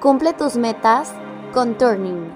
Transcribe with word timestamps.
Cumple 0.00 0.32
tus 0.32 0.56
metas 0.56 1.12
con 1.52 1.76
Turning. 1.76 2.32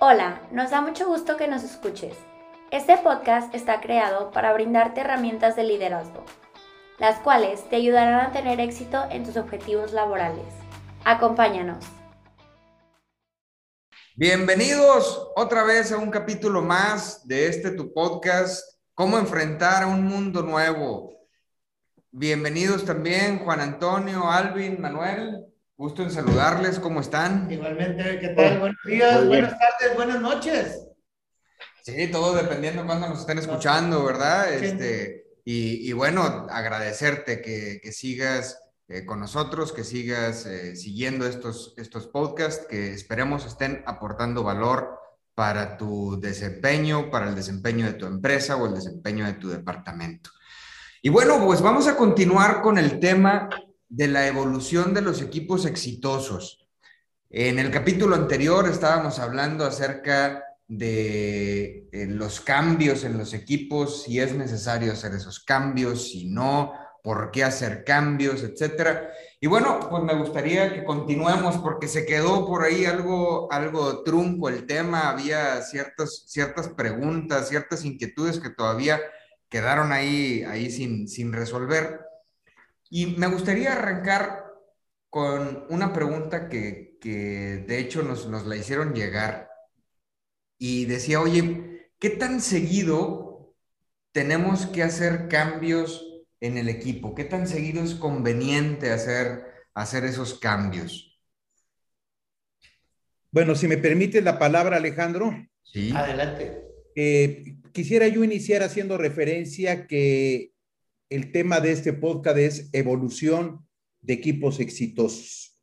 Hola, 0.00 0.40
nos 0.50 0.70
da 0.70 0.80
mucho 0.80 1.06
gusto 1.06 1.36
que 1.36 1.46
nos 1.46 1.62
escuches. 1.62 2.16
Este 2.70 2.96
podcast 2.96 3.54
está 3.54 3.82
creado 3.82 4.30
para 4.30 4.54
brindarte 4.54 5.02
herramientas 5.02 5.56
de 5.56 5.64
liderazgo, 5.64 6.24
las 6.98 7.18
cuales 7.18 7.68
te 7.68 7.76
ayudarán 7.76 8.20
a 8.24 8.32
tener 8.32 8.60
éxito 8.60 9.04
en 9.10 9.24
tus 9.24 9.36
objetivos 9.36 9.92
laborales. 9.92 10.54
Acompáñanos. 11.04 11.84
Bienvenidos 14.14 15.28
otra 15.36 15.64
vez 15.64 15.92
a 15.92 15.98
un 15.98 16.10
capítulo 16.10 16.62
más 16.62 17.28
de 17.28 17.48
este 17.48 17.72
tu 17.72 17.92
podcast, 17.92 18.64
Cómo 18.94 19.18
enfrentar 19.18 19.82
a 19.82 19.86
un 19.86 20.06
mundo 20.06 20.40
nuevo. 20.40 21.15
Bienvenidos 22.18 22.86
también 22.86 23.40
Juan 23.40 23.60
Antonio, 23.60 24.30
Alvin, 24.30 24.80
Manuel. 24.80 25.44
Gusto 25.76 26.02
en 26.02 26.10
saludarles, 26.10 26.78
¿cómo 26.78 27.02
están? 27.02 27.46
Igualmente, 27.50 28.18
¿qué 28.18 28.28
tal? 28.28 28.58
Buenos 28.58 28.78
días, 28.86 29.26
buenas 29.26 29.50
tardes, 29.50 29.94
buenas 29.94 30.22
noches. 30.22 30.88
Sí, 31.82 32.10
todo 32.10 32.34
dependiendo 32.34 32.80
de 32.80 32.86
cuándo 32.86 33.10
nos 33.10 33.20
estén 33.20 33.36
escuchando, 33.36 34.02
¿verdad? 34.02 34.50
Este, 34.50 35.26
y, 35.44 35.92
bueno, 35.92 36.46
agradecerte 36.48 37.42
que, 37.42 37.80
que 37.82 37.92
sigas 37.92 38.62
eh, 38.88 39.04
con 39.04 39.20
nosotros, 39.20 39.74
que 39.74 39.84
sigas 39.84 40.46
eh, 40.46 40.74
siguiendo 40.74 41.26
estos, 41.26 41.74
estos 41.76 42.06
podcasts, 42.06 42.66
que 42.66 42.94
esperemos 42.94 43.44
estén 43.44 43.82
aportando 43.84 44.42
valor 44.42 44.98
para 45.34 45.76
tu 45.76 46.18
desempeño, 46.18 47.10
para 47.10 47.28
el 47.28 47.34
desempeño 47.34 47.84
de 47.84 47.92
tu 47.92 48.06
empresa 48.06 48.56
o 48.56 48.64
el 48.68 48.72
desempeño 48.72 49.26
de 49.26 49.34
tu 49.34 49.50
departamento. 49.50 50.30
Y 51.06 51.08
bueno, 51.08 51.40
pues 51.44 51.62
vamos 51.62 51.86
a 51.86 51.96
continuar 51.96 52.60
con 52.62 52.78
el 52.78 52.98
tema 52.98 53.48
de 53.88 54.08
la 54.08 54.26
evolución 54.26 54.92
de 54.92 55.02
los 55.02 55.22
equipos 55.22 55.64
exitosos. 55.64 56.66
En 57.30 57.60
el 57.60 57.70
capítulo 57.70 58.16
anterior 58.16 58.68
estábamos 58.68 59.20
hablando 59.20 59.64
acerca 59.64 60.42
de 60.66 61.88
eh, 61.92 62.06
los 62.08 62.40
cambios 62.40 63.04
en 63.04 63.18
los 63.18 63.34
equipos, 63.34 64.02
si 64.02 64.18
es 64.18 64.34
necesario 64.34 64.90
hacer 64.90 65.14
esos 65.14 65.38
cambios, 65.44 66.10
si 66.10 66.26
no, 66.26 66.72
por 67.04 67.30
qué 67.30 67.44
hacer 67.44 67.84
cambios, 67.84 68.42
etcétera. 68.42 69.08
Y 69.40 69.46
bueno, 69.46 69.78
pues 69.88 70.02
me 70.02 70.14
gustaría 70.16 70.74
que 70.74 70.82
continuemos 70.82 71.56
porque 71.58 71.86
se 71.86 72.04
quedó 72.04 72.44
por 72.44 72.64
ahí 72.64 72.84
algo, 72.84 73.46
algo 73.52 74.02
trunco 74.02 74.48
el 74.48 74.66
tema, 74.66 75.08
había 75.10 75.62
ciertas, 75.62 76.24
ciertas 76.26 76.68
preguntas, 76.70 77.48
ciertas 77.48 77.84
inquietudes 77.84 78.40
que 78.40 78.50
todavía 78.50 79.00
quedaron 79.48 79.92
ahí, 79.92 80.44
ahí 80.44 80.70
sin, 80.70 81.08
sin 81.08 81.32
resolver. 81.32 82.00
Y 82.90 83.06
me 83.16 83.26
gustaría 83.26 83.72
arrancar 83.72 84.44
con 85.10 85.64
una 85.70 85.92
pregunta 85.92 86.48
que, 86.48 86.96
que 87.00 87.64
de 87.66 87.78
hecho 87.78 88.02
nos, 88.02 88.28
nos, 88.28 88.46
la 88.46 88.56
hicieron 88.56 88.94
llegar 88.94 89.48
y 90.58 90.86
decía, 90.86 91.20
oye, 91.20 91.90
¿qué 91.98 92.10
tan 92.10 92.40
seguido 92.40 93.54
tenemos 94.12 94.66
que 94.66 94.82
hacer 94.82 95.28
cambios 95.28 96.04
en 96.40 96.58
el 96.58 96.68
equipo? 96.68 97.14
¿Qué 97.14 97.24
tan 97.24 97.46
seguido 97.46 97.82
es 97.82 97.94
conveniente 97.94 98.92
hacer, 98.92 99.44
hacer 99.74 100.04
esos 100.04 100.38
cambios? 100.38 101.18
Bueno, 103.30 103.54
si 103.54 103.68
me 103.68 103.76
permite 103.76 104.22
la 104.22 104.38
palabra, 104.38 104.78
Alejandro. 104.78 105.30
Sí. 105.62 105.92
Adelante. 105.94 106.62
Eh, 106.94 107.56
quisiera 107.76 108.08
yo 108.08 108.24
iniciar 108.24 108.62
haciendo 108.62 108.96
referencia 108.96 109.86
que 109.86 110.54
el 111.10 111.30
tema 111.30 111.60
de 111.60 111.72
este 111.72 111.92
podcast 111.92 112.38
es 112.38 112.70
evolución 112.72 113.68
de 114.00 114.14
equipos 114.14 114.60
exitosos. 114.60 115.60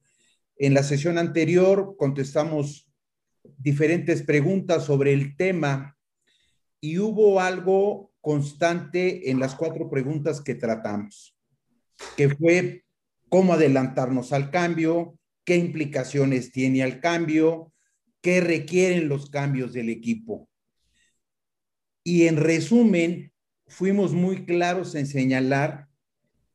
En 0.55 0.75
la 0.75 0.83
sesión 0.83 1.17
anterior 1.17 1.95
contestamos 1.97 2.87
diferentes 3.57 4.21
preguntas 4.21 4.85
sobre 4.85 5.11
el 5.11 5.35
tema 5.35 5.97
y 6.79 6.99
hubo 6.99 7.39
algo 7.41 8.13
constante 8.21 9.31
en 9.31 9.39
las 9.39 9.55
cuatro 9.55 9.89
preguntas 9.89 10.39
que 10.39 10.53
tratamos, 10.53 11.35
que 12.15 12.29
fue 12.29 12.85
cómo 13.27 13.53
adelantarnos 13.53 14.33
al 14.33 14.51
cambio, 14.51 15.17
qué 15.45 15.55
implicaciones 15.55 16.51
tiene 16.51 16.83
el 16.83 16.99
cambio, 16.99 17.73
qué 18.21 18.39
requieren 18.39 19.09
los 19.09 19.31
cambios 19.31 19.73
del 19.73 19.89
equipo. 19.89 20.47
Y 22.03 22.27
en 22.27 22.37
resumen, 22.37 23.31
fuimos 23.67 24.13
muy 24.13 24.45
claros 24.45 24.95
en 24.95 25.07
señalar 25.07 25.87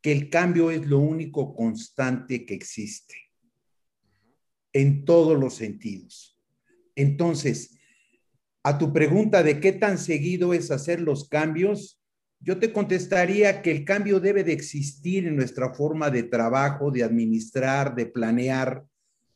que 0.01 0.13
el 0.13 0.31
cambio 0.31 0.71
es 0.71 0.87
lo 0.87 0.99
único 0.99 1.55
constante 1.55 2.47
que 2.47 2.55
existe 2.55 3.15
en 4.73 5.05
todos 5.05 5.39
los 5.39 5.55
sentidos. 5.55 6.39
Entonces, 6.95 7.79
a 8.63 8.79
tu 8.79 8.93
pregunta 8.93 9.43
de 9.43 9.61
qué 9.61 9.73
tan 9.73 9.99
seguido 9.99 10.53
es 10.53 10.71
hacer 10.71 11.01
los 11.01 11.29
cambios, 11.29 12.01
yo 12.41 12.59
te 12.59 12.73
contestaría 12.73 13.63
que 13.63 13.71
el 13.73 13.85
cambio 13.85 14.21
debe 14.21 14.45
de 14.45 14.53
existir 14.53 15.27
en 15.27 15.37
nuestra 15.37 15.75
forma 15.75 16.11
de 16.11 16.23
trabajo, 16.23 16.91
de 16.91 17.03
administrar, 17.03 17.95
de 17.95 18.07
planear, 18.07 18.85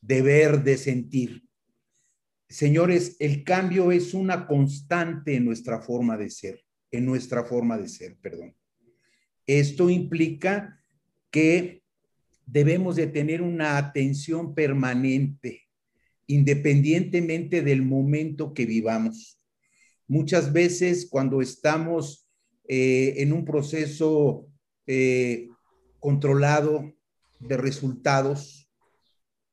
de 0.00 0.22
ver, 0.22 0.62
de 0.62 0.76
sentir. 0.76 1.42
Señores, 2.52 3.16
el 3.18 3.44
cambio 3.44 3.92
es 3.92 4.12
una 4.12 4.46
constante 4.46 5.36
en 5.36 5.46
nuestra 5.46 5.80
forma 5.80 6.18
de 6.18 6.28
ser, 6.28 6.62
en 6.90 7.06
nuestra 7.06 7.44
forma 7.44 7.78
de 7.78 7.88
ser, 7.88 8.18
perdón. 8.20 8.54
Esto 9.46 9.88
implica 9.88 10.78
que 11.30 11.82
debemos 12.44 12.96
de 12.96 13.06
tener 13.06 13.40
una 13.40 13.78
atención 13.78 14.54
permanente, 14.54 15.62
independientemente 16.26 17.62
del 17.62 17.80
momento 17.80 18.52
que 18.52 18.66
vivamos. 18.66 19.40
Muchas 20.06 20.52
veces 20.52 21.08
cuando 21.08 21.40
estamos 21.40 22.28
eh, 22.68 23.14
en 23.16 23.32
un 23.32 23.46
proceso 23.46 24.46
eh, 24.86 25.48
controlado 25.98 26.92
de 27.40 27.56
resultados, 27.56 28.70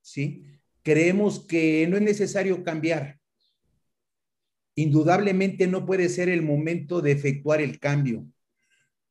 ¿sí? 0.01 0.48
Creemos 0.89 1.45
que 1.45 1.85
no 1.87 1.97
es 1.97 2.01
necesario 2.01 2.63
cambiar. 2.63 3.19
Indudablemente 4.73 5.67
no 5.67 5.85
puede 5.85 6.09
ser 6.09 6.29
el 6.29 6.41
momento 6.41 7.01
de 7.01 7.11
efectuar 7.11 7.61
el 7.61 7.79
cambio, 7.79 8.25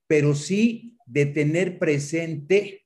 pero 0.08 0.34
sí 0.34 0.96
de 1.06 1.26
tener 1.26 1.78
presente 1.78 2.84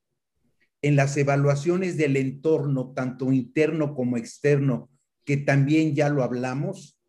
en 0.82 0.94
las 0.94 1.16
evaluaciones 1.16 1.96
del 1.96 2.18
entorno, 2.18 2.92
tanto 2.92 3.32
interno 3.32 3.94
como 3.94 4.18
externo, 4.18 4.90
que 5.24 5.38
también 5.38 5.94
ya 5.94 6.10
lo 6.10 6.22
hablamos, 6.22 7.00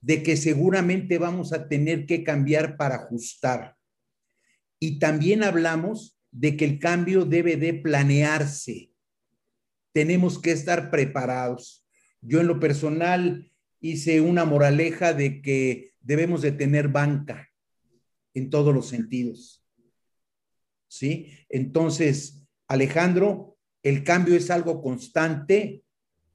de 0.00 0.24
que 0.24 0.36
seguramente 0.36 1.18
vamos 1.18 1.52
a 1.52 1.68
tener 1.68 2.06
que 2.06 2.24
cambiar 2.24 2.76
para 2.76 2.96
ajustar. 2.96 3.76
Y 4.80 4.98
también 4.98 5.44
hablamos 5.44 6.18
de 6.32 6.56
que 6.56 6.64
el 6.64 6.80
cambio 6.80 7.24
debe 7.24 7.56
de 7.56 7.74
planearse, 7.74 8.89
tenemos 9.92 10.38
que 10.38 10.52
estar 10.52 10.90
preparados. 10.90 11.84
Yo 12.20 12.40
en 12.40 12.46
lo 12.46 12.60
personal 12.60 13.50
hice 13.80 14.20
una 14.20 14.44
moraleja 14.44 15.12
de 15.12 15.42
que 15.42 15.92
debemos 16.00 16.42
de 16.42 16.52
tener 16.52 16.88
banca 16.88 17.48
en 18.34 18.50
todos 18.50 18.74
los 18.74 18.88
sentidos. 18.88 19.64
¿Sí? 20.88 21.32
Entonces, 21.48 22.46
Alejandro, 22.68 23.56
el 23.82 24.04
cambio 24.04 24.34
es 24.36 24.50
algo 24.50 24.82
constante 24.82 25.82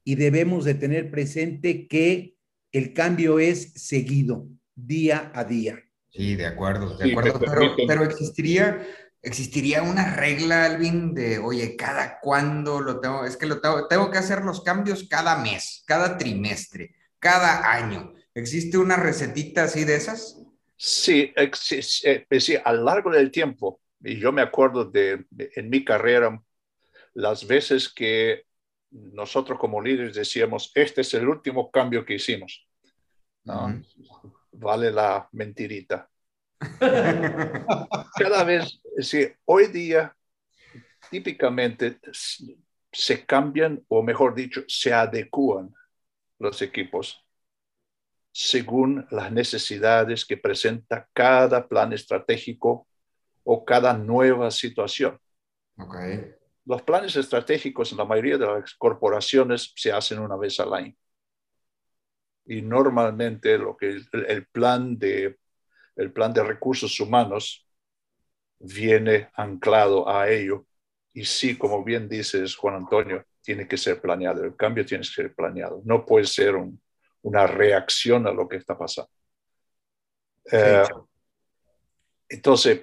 y 0.02 0.14
debemos 0.14 0.64
de 0.64 0.74
tener 0.74 1.10
presente 1.10 1.86
que 1.86 2.36
el 2.72 2.92
cambio 2.92 3.38
es 3.38 3.72
seguido 3.74 4.48
día 4.74 5.30
a 5.34 5.44
día. 5.44 5.82
Sí, 6.10 6.34
de 6.34 6.46
acuerdo, 6.46 6.96
de 6.96 7.10
acuerdo, 7.10 7.40
pero, 7.40 7.74
pero 7.86 8.04
existiría 8.04 8.86
¿Existiría 9.26 9.82
una 9.82 10.14
regla, 10.14 10.66
Alvin, 10.66 11.12
de, 11.12 11.40
oye, 11.40 11.74
cada 11.74 12.20
cuándo 12.20 12.80
lo 12.80 13.00
tengo? 13.00 13.24
Es 13.24 13.36
que 13.36 13.46
lo 13.46 13.60
tengo, 13.60 13.88
tengo 13.88 14.08
que 14.08 14.18
hacer 14.18 14.44
los 14.44 14.62
cambios 14.62 15.08
cada 15.08 15.36
mes, 15.38 15.82
cada 15.84 16.16
trimestre, 16.16 16.94
cada 17.18 17.72
año. 17.72 18.14
¿Existe 18.34 18.78
una 18.78 18.94
recetita 18.94 19.64
así 19.64 19.82
de 19.82 19.96
esas? 19.96 20.40
Sí, 20.76 21.34
eh, 21.34 21.50
sí, 22.38 22.54
a 22.64 22.72
lo 22.72 22.84
largo 22.84 23.10
del 23.10 23.32
tiempo. 23.32 23.80
Y 24.00 24.16
yo 24.20 24.30
me 24.30 24.42
acuerdo 24.42 24.84
de, 24.84 25.26
en 25.36 25.70
mi 25.70 25.84
carrera, 25.84 26.40
las 27.14 27.48
veces 27.48 27.92
que 27.92 28.44
nosotros 28.92 29.58
como 29.58 29.82
líderes 29.82 30.14
decíamos, 30.14 30.70
este 30.72 31.00
es 31.00 31.12
el 31.14 31.28
último 31.28 31.72
cambio 31.72 32.04
que 32.04 32.14
hicimos. 32.14 32.68
¿no? 33.42 33.82
Vale 34.52 34.92
la 34.92 35.28
mentirita. 35.32 36.08
Cada 36.78 38.44
vez, 38.44 38.80
sí, 38.98 39.28
hoy 39.44 39.66
día, 39.68 40.16
típicamente 41.10 41.98
se 42.92 43.26
cambian, 43.26 43.84
o 43.88 44.02
mejor 44.02 44.34
dicho, 44.34 44.62
se 44.68 44.92
adecúan 44.92 45.74
los 46.38 46.62
equipos 46.62 47.22
según 48.32 49.06
las 49.10 49.32
necesidades 49.32 50.26
que 50.26 50.36
presenta 50.36 51.08
cada 51.14 51.66
plan 51.66 51.94
estratégico 51.94 52.86
o 53.44 53.64
cada 53.64 53.94
nueva 53.94 54.50
situación. 54.50 55.18
Okay. 55.78 56.34
Los 56.66 56.82
planes 56.82 57.16
estratégicos 57.16 57.92
en 57.92 57.98
la 57.98 58.04
mayoría 58.04 58.36
de 58.36 58.46
las 58.46 58.74
corporaciones 58.74 59.72
se 59.74 59.90
hacen 59.90 60.18
una 60.18 60.36
vez 60.36 60.60
al 60.60 60.74
año. 60.74 60.94
Y 62.44 62.60
normalmente 62.60 63.56
lo 63.56 63.76
que 63.76 64.02
el, 64.12 64.46
plan 64.48 64.98
de 64.98 65.38
el 65.96 66.12
plan 66.12 66.32
de 66.32 66.44
recursos 66.44 67.00
humanos 67.00 67.65
viene 68.58 69.30
anclado 69.34 70.08
a 70.08 70.30
ello. 70.30 70.66
Y 71.12 71.24
sí, 71.24 71.56
como 71.56 71.82
bien 71.82 72.08
dices, 72.08 72.56
Juan 72.56 72.76
Antonio, 72.76 73.24
tiene 73.40 73.66
que 73.66 73.76
ser 73.76 74.00
planeado. 74.00 74.44
El 74.44 74.56
cambio 74.56 74.84
tiene 74.84 75.02
que 75.04 75.10
ser 75.10 75.34
planeado. 75.34 75.80
No 75.84 76.04
puede 76.04 76.26
ser 76.26 76.54
una 77.22 77.46
reacción 77.46 78.26
a 78.26 78.32
lo 78.32 78.48
que 78.48 78.56
está 78.56 78.76
pasando. 78.76 79.10
Eh, 80.50 80.82
entonces, 82.28 82.82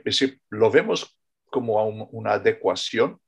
lo 0.49 0.71
vemos 0.71 1.17
como 1.49 1.85
una 1.85 2.33
adecuación 2.33 3.19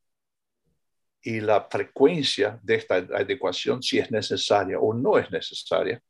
y 1.21 1.39
la 1.41 1.67
frecuencia 1.69 2.59
de 2.61 2.75
esta 2.75 2.95
adecuación, 2.95 3.81
si 3.81 3.97
es 3.99 4.11
necesaria 4.11 4.79
o 4.79 4.93
no 4.93 5.17
es 5.17 5.29
necesaria, 5.31 6.01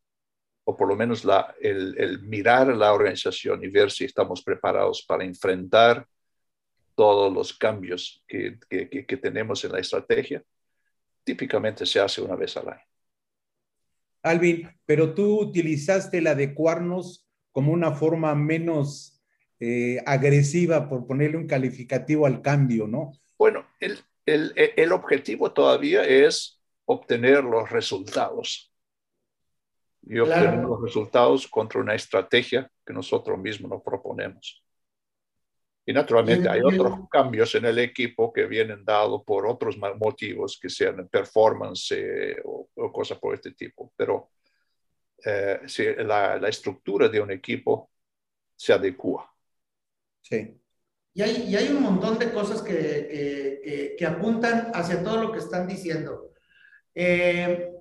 o 0.66 0.76
por 0.76 0.88
lo 0.88 0.96
menos 0.96 1.24
la, 1.24 1.56
el, 1.62 2.22
mirar 2.22 2.68
la 2.76 2.94
organización 2.94 3.64
y 3.64 3.70
ver 3.70 3.92
si 3.92 4.06
estamos 4.06 4.44
preparados 4.44 5.04
para 5.08 5.24
enfrentar 5.24 6.06
todos 6.96 7.32
los 7.32 7.54
cambios 7.54 8.24
que, 8.28 8.58
que, 8.70 9.18
tenemos 9.18 9.64
en 9.66 9.74
la 9.74 9.80
estrategia, 9.80 10.44
típicamente 11.24 11.86
se 11.86 12.00
hace 12.00 12.22
una 12.22 12.36
vez 12.36 12.56
al 12.58 12.70
año. 12.70 12.84
Alvin, 14.24 14.70
pero 14.86 15.14
tú 15.14 15.40
utilizaste 15.40 16.18
el 16.18 16.28
adecuarnos 16.28 17.28
como 17.52 17.72
una 17.72 17.92
forma 17.92 18.34
menos 18.34 19.22
eh, 19.60 20.02
agresiva, 20.06 20.90
por 20.90 21.06
ponerle 21.06 21.38
un 21.38 21.48
calificativo 21.48 22.26
al 22.26 22.42
cambio, 22.42 22.88
¿no? 22.88 23.14
Bueno, 23.38 23.66
el, 23.80 24.00
el, 24.26 24.92
objetivo 24.92 25.54
todavía 25.54 26.04
es 26.04 26.62
obtener 26.86 27.44
los 27.44 27.70
resultados. 27.70 28.72
Y 30.02 30.20
obtener 30.20 30.56
los 30.56 30.82
resultados 30.82 31.48
contra 31.48 31.80
una 31.80 31.96
estrategia 31.96 32.70
que 32.86 32.94
nosotros 32.94 33.40
mismos 33.40 33.72
nos 33.72 33.82
proponemos. 33.82 34.65
Y 35.86 35.94
naturalmente 35.94 36.50
hay 36.50 36.62
otros 36.62 37.08
cambios 37.12 37.54
en 37.56 37.66
el 37.66 37.78
equipo 37.78 38.34
que 38.34 38.46
vienen 38.46 38.84
dados 38.84 39.22
por 39.24 39.46
otros 39.46 39.78
motivos, 39.78 40.58
que 40.60 40.70
sean 40.70 41.08
performance 41.08 41.92
eh, 41.92 42.42
o, 42.44 42.68
cosas 42.92 43.20
por 43.20 43.36
este 43.36 43.52
tipo. 43.52 43.94
Pero 43.96 44.32
eh, 45.24 45.60
la, 46.00 46.38
la, 46.38 46.50
estructura 46.50 47.08
de 47.08 47.22
un 47.22 47.32
equipo 47.32 47.92
se 48.56 48.74
adecua. 48.74 49.32
Sí. 50.22 50.60
Y 51.14 51.22
hay, 51.22 51.56
hay 51.56 51.68
un 51.70 51.84
montón 51.84 52.18
de 52.18 52.32
cosas 52.32 52.62
que, 52.64 53.96
que, 53.98 54.06
apuntan 54.06 54.72
hacia 54.74 55.04
todo 55.04 55.22
lo 55.22 55.32
que 55.32 55.40
están 55.40 55.68
diciendo. 55.68 56.34
Eh, 56.96 57.72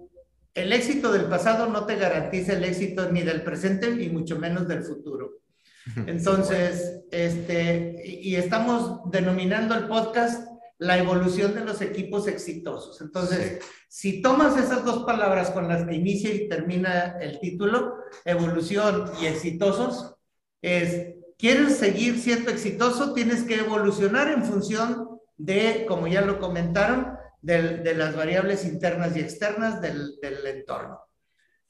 el 0.55 0.73
éxito 0.73 1.13
del 1.13 1.27
pasado 1.27 1.69
no 1.69 1.87
te 1.87 1.97
garantiza 1.97 2.53
el 2.53 2.65
éxito 2.65 3.11
ni 3.11 3.23
del 3.23 3.43
presente 3.43 3.91
ni 3.91 4.09
mucho 4.09 4.39
menos 4.39 4.69
del 4.69 4.83
futuro. 4.83 5.41
Entonces, 6.07 7.03
este, 7.11 8.03
y 8.05 8.37
estamos 8.37 9.11
denominando 9.11 9.75
el 9.75 9.87
podcast 9.87 10.49
la 10.79 10.99
evolución 10.99 11.55
de 11.55 11.65
los 11.65 11.81
equipos 11.81 12.27
exitosos. 12.27 13.01
Entonces, 13.01 13.61
si 13.89 14.21
tomas 14.21 14.57
esas 14.57 14.85
dos 14.85 15.05
palabras 15.05 15.51
con 15.51 15.69
las 15.69 15.87
que 15.87 15.95
inicia 15.95 16.35
y 16.35 16.49
termina 16.49 17.17
el 17.21 17.39
título, 17.39 17.97
evolución 18.25 19.11
y 19.21 19.27
exitosos, 19.27 20.17
es 20.61 21.15
quieres 21.39 21.77
seguir 21.77 22.19
siendo 22.19 22.51
exitoso, 22.51 23.13
tienes 23.13 23.43
que 23.43 23.57
evolucionar 23.57 24.29
en 24.29 24.45
función 24.45 25.21
de, 25.37 25.85
como 25.87 26.07
ya 26.07 26.23
lo 26.23 26.39
comentaron, 26.39 27.19
de 27.41 27.95
las 27.95 28.17
variables 28.17 28.65
internas 28.65 29.15
y 29.15 29.21
externas 29.21 29.83
del, 29.83 30.19
del, 30.23 30.47
entorno. 30.47 30.99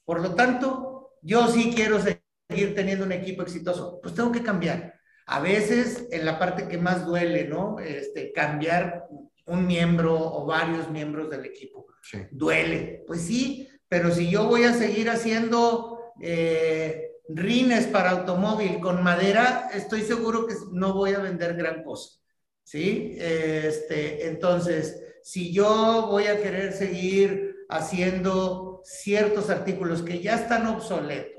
Por 0.05 0.21
lo 0.21 0.33
tanto, 0.33 1.17
yo 1.21 1.47
sí 1.49 1.73
quiero 1.75 1.99
seguir 1.99 2.24
teniendo 2.47 3.05
un 3.05 3.11
equipo 3.11 3.41
exitoso, 3.41 3.99
pues 4.01 4.13
tengo 4.13 4.31
que 4.31 4.43
cambiar. 4.43 4.93
A 5.27 5.39
veces, 5.39 6.07
en 6.11 6.25
la 6.25 6.37
parte 6.37 6.67
que 6.67 6.77
más 6.77 7.05
duele, 7.05 7.47
¿no? 7.47 7.79
Este, 7.79 8.31
cambiar 8.31 9.05
un 9.47 9.65
miembro 9.65 10.15
o 10.17 10.45
varios 10.45 10.89
miembros 10.89 11.29
del 11.29 11.45
equipo. 11.45 11.87
Duele. 12.31 13.03
Pues 13.07 13.21
sí, 13.21 13.67
pero 13.87 14.11
si 14.11 14.29
yo 14.29 14.47
voy 14.47 14.63
a 14.63 14.73
seguir 14.73 15.09
haciendo... 15.09 16.13
Eh, 16.21 17.11
rines 17.27 17.87
para 17.87 18.11
automóvil 18.11 18.79
con 18.79 19.03
madera, 19.03 19.69
estoy 19.73 20.01
seguro 20.01 20.45
que 20.45 20.55
no 20.71 20.93
voy 20.93 21.13
a 21.13 21.19
vender 21.19 21.55
gran 21.55 21.83
cosa. 21.83 22.19
¿Sí? 22.63 23.15
Este, 23.19 24.27
entonces, 24.27 24.99
si 25.21 25.53
yo 25.53 26.07
voy 26.09 26.25
a 26.25 26.41
querer 26.41 26.73
seguir 26.73 27.55
haciendo 27.69 28.81
ciertos 28.83 29.49
artículos 29.49 30.01
que 30.01 30.19
ya 30.19 30.35
están 30.35 30.65
obsoletos, 30.67 31.34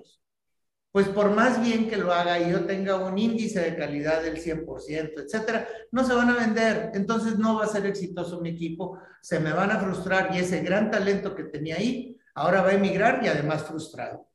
pues 0.96 1.08
por 1.08 1.28
más 1.28 1.60
bien 1.60 1.90
que 1.90 1.98
lo 1.98 2.10
haga 2.10 2.40
y 2.40 2.50
yo 2.50 2.64
tenga 2.64 2.96
un 2.96 3.18
índice 3.18 3.60
de 3.60 3.76
calidad 3.76 4.22
del 4.22 4.42
100%, 4.42 5.24
etcétera, 5.26 5.68
no 5.92 6.02
se 6.02 6.14
van 6.14 6.30
a 6.30 6.38
vender. 6.38 6.92
Entonces 6.94 7.36
no 7.36 7.56
va 7.56 7.64
a 7.64 7.68
ser 7.68 7.84
exitoso 7.84 8.40
mi 8.40 8.48
equipo, 8.48 8.98
se 9.20 9.38
me 9.38 9.52
van 9.52 9.70
a 9.70 9.78
frustrar 9.78 10.34
y 10.34 10.38
ese 10.38 10.62
gran 10.62 10.90
talento 10.90 11.34
que 11.34 11.44
tenía 11.44 11.76
ahí 11.76 12.16
ahora 12.34 12.62
va 12.62 12.70
a 12.70 12.76
emigrar 12.76 13.20
y 13.22 13.28
además 13.28 13.64
frustrado. 13.64 14.26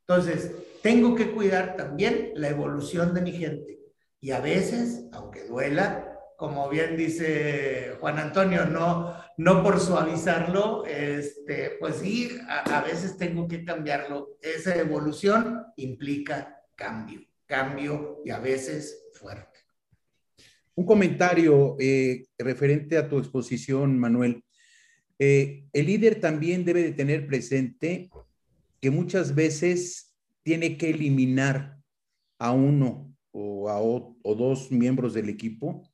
Entonces, 0.00 0.50
tengo 0.82 1.14
que 1.14 1.30
cuidar 1.30 1.76
también 1.76 2.32
la 2.34 2.48
evolución 2.48 3.14
de 3.14 3.20
mi 3.20 3.30
gente. 3.30 3.78
Y 4.20 4.32
a 4.32 4.40
veces, 4.40 5.04
aunque 5.12 5.44
duela, 5.44 6.09
como 6.40 6.70
bien 6.70 6.96
dice 6.96 7.96
Juan 8.00 8.18
Antonio, 8.18 8.64
no, 8.64 9.14
no 9.36 9.62
por 9.62 9.78
suavizarlo, 9.78 10.86
este, 10.86 11.72
pues 11.78 11.96
sí, 11.96 12.30
a, 12.48 12.80
veces 12.80 13.18
tengo 13.18 13.46
que 13.46 13.62
cambiarlo. 13.62 14.38
Esa 14.40 14.74
evolución 14.76 15.60
implica 15.76 16.62
cambio, 16.76 17.20
cambio 17.44 18.22
y 18.24 18.30
a 18.30 18.38
veces 18.38 19.10
fuerte. 19.12 19.58
Un 20.74 20.86
comentario 20.86 21.76
eh, 21.78 22.24
referente 22.38 22.96
a 22.96 23.06
tu 23.06 23.18
exposición, 23.18 23.98
Manuel. 23.98 24.42
Eh, 25.18 25.66
el 25.74 25.84
líder 25.84 26.22
también 26.22 26.64
debe 26.64 26.84
de 26.84 26.92
tener 26.92 27.26
presente 27.26 28.08
que 28.80 28.90
muchas 28.90 29.34
veces 29.34 30.16
tiene 30.42 30.78
que 30.78 30.88
eliminar 30.88 31.76
a 32.38 32.52
uno 32.52 33.14
o 33.30 33.68
a 33.68 33.78
o 33.78 34.34
dos 34.34 34.72
miembros 34.72 35.12
del 35.12 35.28
equipo, 35.28 35.89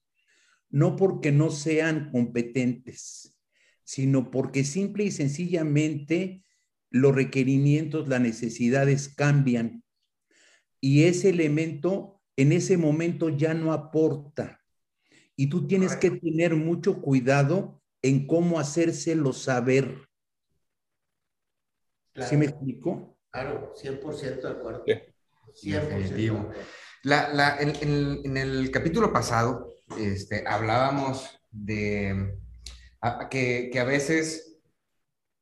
no 0.77 0.95
porque 0.95 1.33
no 1.33 1.51
sean 1.51 2.11
competentes, 2.11 3.35
sino 3.83 4.31
porque 4.31 4.63
simple 4.63 5.05
y 5.05 5.11
sencillamente 5.11 6.45
los 6.91 7.15
requerimientos, 7.15 8.09
las 8.09 8.21
necesidades 8.21 9.09
cambian 9.09 9.83
y 10.79 11.05
ese 11.05 11.31
elemento 11.31 12.21
en 12.37 12.53
ese 12.53 12.77
momento 12.77 13.31
ya 13.31 13.55
no 13.55 13.73
aporta. 13.73 14.61
Y 15.35 15.47
tú 15.47 15.67
tienes 15.67 15.97
que 15.97 16.11
tener 16.11 16.55
mucho 16.57 17.01
cuidado 17.01 17.81
en 18.03 18.27
cómo 18.27 18.61
hacérselo 18.61 19.33
saber. 19.33 20.07
¿Sí 22.17 22.37
me 22.37 22.45
explico? 22.45 23.17
Claro, 23.31 23.73
100% 23.75 24.43
de 24.43 24.49
acuerdo. 24.51 24.85
100%. 25.55 26.53
La, 27.05 27.33
la, 27.33 27.57
en, 27.61 28.27
en, 28.27 28.37
el 28.37 28.71
capítulo 28.71 29.11
pasado 29.11 29.76
este, 29.99 30.45
hablábamos 30.47 31.41
de 31.51 32.35
que, 33.31 33.71
que, 33.73 33.81
a 33.81 33.85
veces 33.85 34.59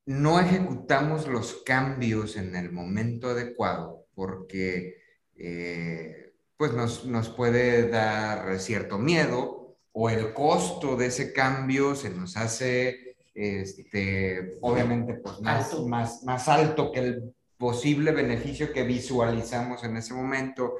no 0.06 0.38
ejecutamos 0.38 1.26
los 1.26 1.62
cambios 1.64 2.36
en 2.36 2.54
el 2.56 2.70
momento 2.70 3.30
adecuado 3.30 4.06
porque 4.14 4.96
eh, 5.36 6.34
pues 6.56 6.72
nos, 6.72 7.06
nos 7.06 7.30
puede 7.30 7.88
dar 7.88 8.58
cierto 8.60 8.98
miedo 8.98 9.76
o 9.92 10.10
el 10.10 10.34
costo 10.34 10.96
de 10.96 11.06
ese 11.06 11.32
cambio 11.32 11.94
se 11.94 12.10
nos 12.10 12.36
hace 12.36 13.16
este, 13.34 14.58
obviamente 14.60 15.14
pues 15.14 15.40
más, 15.40 15.78
más, 15.80 16.22
más 16.22 16.48
alto 16.48 16.92
que 16.92 17.00
el 17.00 17.34
posible 17.56 18.12
beneficio 18.12 18.72
que 18.72 18.84
visualizamos 18.84 19.84
en 19.84 19.96
ese 19.96 20.14
momento. 20.14 20.74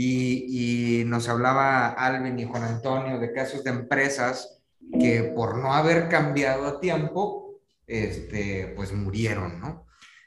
Y, 0.00 1.02
nos 1.06 1.28
hablaba 1.28 1.88
Alvin 1.88 2.38
y 2.38 2.44
Juan 2.44 2.62
Antonio 2.62 3.18
de 3.18 3.32
casos 3.32 3.64
de 3.64 3.70
empresas 3.70 4.62
que 5.00 5.32
por 5.34 5.58
no 5.58 5.74
haber 5.74 6.08
cambiado 6.08 6.66
a 6.68 6.80
tiempo, 6.80 7.60
este, 7.84 8.74
pues 8.76 8.92
murieron, 8.92 9.58
¿no? 9.58 9.86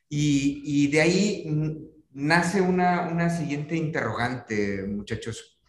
Y, 0.10 0.62
y 0.66 0.92
de 0.92 1.02
ahí 1.02 1.88
nace 2.12 2.60
una, 2.60 3.08
una 3.08 3.30
siguiente 3.30 3.78
interrogante, 3.78 4.84
muchachos. 4.84 5.62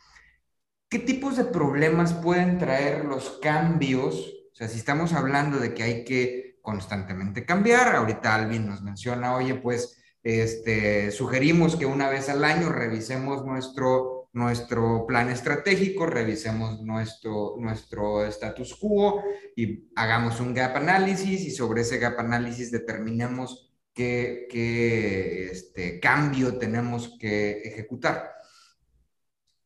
¿Qué 0.89 0.99
tipos 0.99 1.37
de 1.37 1.45
problemas 1.45 2.13
pueden 2.13 2.59
traer 2.59 3.05
los 3.05 3.39
cambios? 3.41 4.17
O 4.53 4.55
sea, 4.55 4.67
si 4.67 4.79
estamos 4.79 5.13
hablando 5.13 5.59
de 5.59 5.75
que 5.75 5.83
hay 5.85 6.05
que 6.05 6.59
constantemente 6.61 7.47
cambiar, 7.47 7.95
ahorita 7.95 8.35
Alvin 8.35 8.67
nos 8.67 8.83
menciona, 8.83 9.37
oye, 9.37 9.55
pues 9.55 10.02
este, 10.23 11.11
sugerimos 11.11 11.77
que 11.77 11.87
una 11.87 12.09
vez 12.09 12.29
al 12.29 12.45
año 12.45 12.69
revisemos 12.69 13.45
nuestro 13.45 14.23
nuestro 14.33 15.07
plan 15.07 15.29
estratégico, 15.29 16.07
revisemos 16.07 16.81
nuestro, 16.81 17.57
nuestro 17.59 18.25
status 18.27 18.75
quo 18.77 19.23
y 19.55 19.91
hagamos 19.95 20.41
un 20.41 20.55
gap 20.55 20.77
análisis 20.77 21.43
y 21.43 21.51
sobre 21.51 21.83
ese 21.83 21.99
gap 21.99 22.19
análisis 22.19 22.71
determinemos 22.71 23.71
qué, 23.93 24.47
qué 24.51 25.51
este, 25.51 26.01
cambio 26.01 26.57
tenemos 26.59 27.17
que 27.21 27.61
ejecutar. 27.63 28.33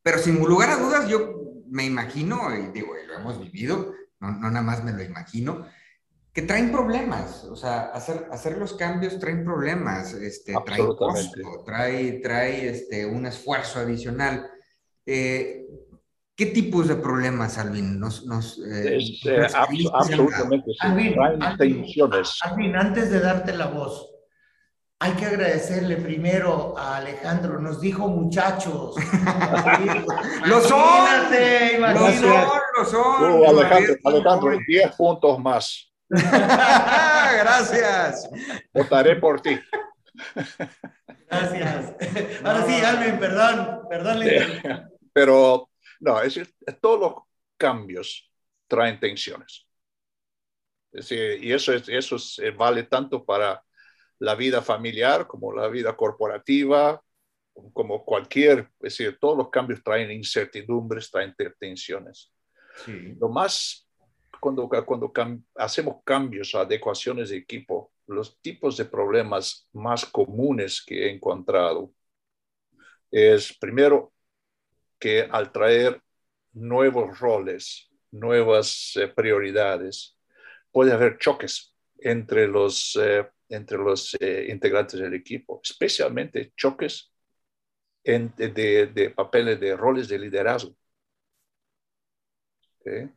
Pero 0.03 0.19
sin 0.19 0.37
lugar 0.39 0.71
a 0.71 0.77
dudas, 0.77 1.09
yo 1.09 1.63
me 1.69 1.85
imagino, 1.85 2.55
y 2.57 2.73
digo, 2.73 2.93
lo 3.07 3.15
hemos 3.15 3.41
vivido, 3.41 3.93
no, 4.19 4.33
no 4.33 4.51
nada 4.51 4.63
más 4.63 4.83
me 4.83 4.93
lo 4.93 5.03
imagino, 5.03 5.67
que 6.37 6.43
traen 6.43 6.71
problemas, 6.71 7.45
o 7.45 7.57
sea, 7.57 7.85
hacer, 7.95 8.29
hacer 8.31 8.59
los 8.59 8.75
cambios 8.75 9.19
traen 9.19 9.43
problemas, 9.43 10.13
este, 10.13 10.53
trae 10.67 10.87
costo, 10.87 11.65
trae, 11.65 12.21
trae 12.23 12.69
este, 12.69 13.07
un 13.07 13.25
esfuerzo 13.25 13.79
adicional. 13.79 14.47
Eh, 15.07 15.65
¿Qué 16.37 16.45
tipos 16.45 16.89
de 16.89 16.97
problemas, 16.97 17.57
Alvin? 17.57 17.99
Nos, 17.99 18.27
nos, 18.27 18.59
eh, 18.59 18.99
eh, 19.25 19.47
absolutamente, 19.55 20.73
Alvin, 20.81 21.15
Alvin, 22.43 22.77
antes 22.77 23.11
de 23.11 23.21
darte 23.21 23.55
la 23.55 23.69
voz, 23.69 24.07
hay 24.99 25.13
que 25.13 25.25
agradecerle 25.25 25.97
primero 25.97 26.77
a 26.77 26.99
Alejandro, 26.99 27.59
nos 27.61 27.81
dijo 27.81 28.09
muchachos. 28.09 28.95
lo 30.45 30.61
son, 30.61 31.09
lo 31.91 32.85
son, 32.85 33.33
uh, 33.33 33.45
Alejandro, 33.49 33.95
Alejandro, 34.05 34.59
10 34.69 34.97
puntos 34.97 35.39
más. 35.39 35.96
Gracias. 37.37 38.29
Votaré 38.73 39.17
por 39.17 39.41
ti. 39.41 39.59
Gracias. 41.29 41.95
Ahora 42.45 42.67
sí, 42.67 42.75
Alvin, 42.75 43.19
perdón, 43.19 43.81
perdón. 43.89 44.21
Pero, 45.13 45.71
no, 46.01 46.21
es 46.23 46.35
decir, 46.35 46.55
todos 46.81 47.01
los 47.01 47.15
cambios 47.57 48.31
traen 48.69 49.01
tensiones. 49.01 49.67
Es 50.93 51.09
decir, 51.09 51.45
y 51.45 51.53
eso, 51.53 51.73
es, 51.73 51.89
eso 51.89 52.17
eh, 52.43 52.51
vale 52.51 52.85
tanto 52.85 53.25
para 53.25 53.63
la 54.19 54.35
vida 54.35 54.63
familiar 54.63 55.27
como 55.27 55.53
la 55.53 55.69
vida 55.69 55.95
corporativa, 55.97 57.03
como 57.73 58.05
cualquier, 58.05 58.71
es 58.81 58.99
decir, 58.99 59.19
todos 59.19 59.37
los 59.37 59.51
cambios 59.51 59.83
traen 59.83 60.11
incertidumbres, 60.11 61.11
traen 61.11 61.35
tensiones. 61.59 62.33
Lo 62.87 63.29
más 63.31 63.86
cuando, 64.41 64.69
cuando 64.69 65.13
hacemos 65.57 65.97
cambios 66.05 66.55
adecuaciones 66.55 67.31
de 67.31 67.39
equipo, 67.39 67.93
los 68.07 68.41
tipos 68.41 68.77
de 68.77 68.85
problemas 68.85 69.69
más 69.73 70.07
comunes 70.07 70.83
que 70.85 71.07
he 71.07 71.11
encontrado 71.15 71.93
es 73.11 73.57
primero 73.59 74.13
que 74.99 75.23
al 75.23 75.53
traer 75.53 76.01
nuevos 76.53 77.19
roles, 77.21 77.91
nuevas 78.11 78.93
eh, 78.97 79.09
prioridades, 79.09 80.17
puede 80.71 80.93
haber 80.93 81.19
choques 81.19 81.75
entre 81.99 82.49
los, 82.49 82.97
eh, 83.01 83.29
entre 83.49 83.79
los 83.79 84.17
eh, 84.21 84.47
integrantes 84.51 85.01
del 85.01 85.15
equipo, 85.15 85.61
especialmente 85.63 86.53
choques 86.57 87.13
de, 88.05 88.91
de, 88.95 89.11
papeles, 89.11 89.59
de 89.61 89.77
roles 89.77 90.09
de 90.09 90.19
liderazgo. 90.19 90.77
¿Okay? 92.81 93.11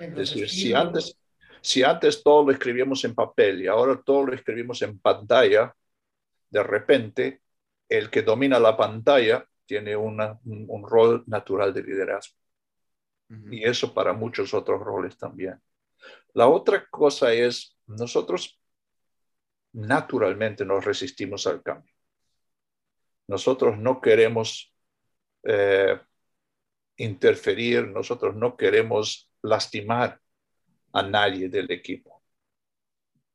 Es 0.00 0.14
decir, 0.14 0.48
si 0.48 0.72
antes, 0.72 1.16
si 1.60 1.82
antes 1.82 2.22
todo 2.22 2.46
lo 2.46 2.52
escribíamos 2.52 3.04
en 3.04 3.14
papel 3.14 3.62
y 3.62 3.66
ahora 3.66 4.00
todo 4.02 4.26
lo 4.26 4.34
escribimos 4.34 4.80
en 4.82 4.98
pantalla, 4.98 5.74
de 6.48 6.62
repente 6.62 7.42
el 7.88 8.08
que 8.08 8.22
domina 8.22 8.58
la 8.58 8.76
pantalla 8.76 9.46
tiene 9.66 9.96
una, 9.96 10.38
un, 10.44 10.88
rol 10.88 11.22
natural 11.26 11.72
de 11.74 11.82
liderazgo. 11.82 12.36
Y 13.50 13.64
eso 13.64 13.94
para 13.94 14.12
muchos 14.12 14.52
otros 14.54 14.80
roles 14.80 15.16
también. 15.16 15.60
La 16.34 16.48
otra 16.48 16.84
cosa 16.88 17.32
es, 17.32 17.76
nosotros 17.86 18.60
naturalmente 19.72 20.64
nos 20.64 20.84
resistimos 20.84 21.46
al 21.46 21.62
cambio. 21.62 21.94
Nosotros 23.28 23.78
no 23.78 24.00
queremos 24.00 24.74
eh, 25.44 26.00
interferir, 26.96 27.86
nosotros 27.86 28.34
no 28.34 28.56
queremos 28.56 29.29
lastimar 29.42 30.20
a 30.92 31.02
nadie 31.02 31.48
del 31.48 31.70
equipo. 31.70 32.22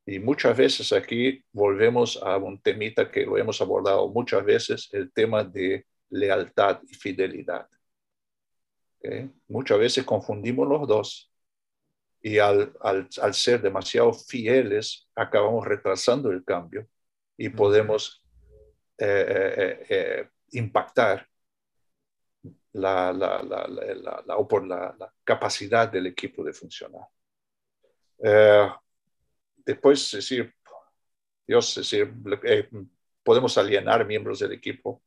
Y 0.04 0.18
muchas 0.20 0.56
veces 0.56 0.92
aquí 0.92 1.44
volvemos 1.52 2.20
a 2.22 2.36
un 2.36 2.60
temita 2.60 3.10
que 3.10 3.26
lo 3.26 3.36
hemos 3.38 3.60
abordado 3.60 4.08
muchas 4.08 4.44
veces, 4.44 4.88
el 4.92 5.12
tema 5.12 5.42
de 5.42 5.86
lealtad 6.10 6.80
y 6.88 6.94
fidelidad. 6.94 7.68
Muchas 9.48 9.78
veces 9.78 10.04
confundimos 10.04 10.68
los 10.68 10.86
dos 10.88 11.32
y 12.20 12.38
al, 12.38 12.72
ser 13.32 13.62
demasiado 13.62 14.12
fieles 14.12 15.08
acabamos 15.14 15.64
retrasando 15.64 16.30
el 16.30 16.44
cambio 16.44 16.88
y 17.36 17.48
podemos 17.50 18.22
eh, 18.98 19.06
eh, 19.56 19.86
eh, 19.88 20.28
impactar 20.52 21.28
la, 22.76 23.12
la, 23.12 23.42
la, 23.42 23.66
la, 23.66 25.12
capacidad 25.24 25.90
del 25.90 26.06
equipo 26.06 26.44
de 26.44 26.52
funcionar. 26.52 27.06
Eh, 28.22 28.68
después, 29.64 30.02
es 30.04 30.12
decir, 30.12 30.54
Dios, 31.46 31.70
es 31.70 31.90
decir, 31.90 32.12
eh, 32.44 32.68
podemos 33.22 33.56
alienar 33.56 34.06
miembros 34.06 34.40
del 34.40 34.52
equipo, 34.52 35.02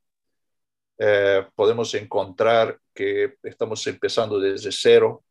eh, 0.98 1.48
podemos 1.56 1.94
encontrar 1.94 2.80
que 2.94 3.38
estamos 3.44 3.86
empezando 3.88 4.40
desde 4.40 4.72
cero 4.72 5.24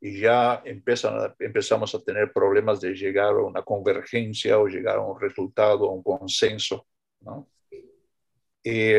y 0.00 0.20
ya 0.20 0.62
empiezan 0.64 1.34
empezamos 1.40 1.92
a 1.94 2.00
tener 2.00 2.32
problemas 2.32 2.80
de 2.80 2.94
llegar 2.94 3.30
a 3.32 3.42
una 3.42 3.62
convergencia 3.62 4.58
o 4.58 4.68
llegar 4.68 4.96
a 4.96 5.00
un 5.00 5.18
resultado, 5.20 5.88
a 5.88 5.92
un 5.92 6.02
consenso. 6.02 6.86
¿no? 7.20 7.48
Y 8.62 8.92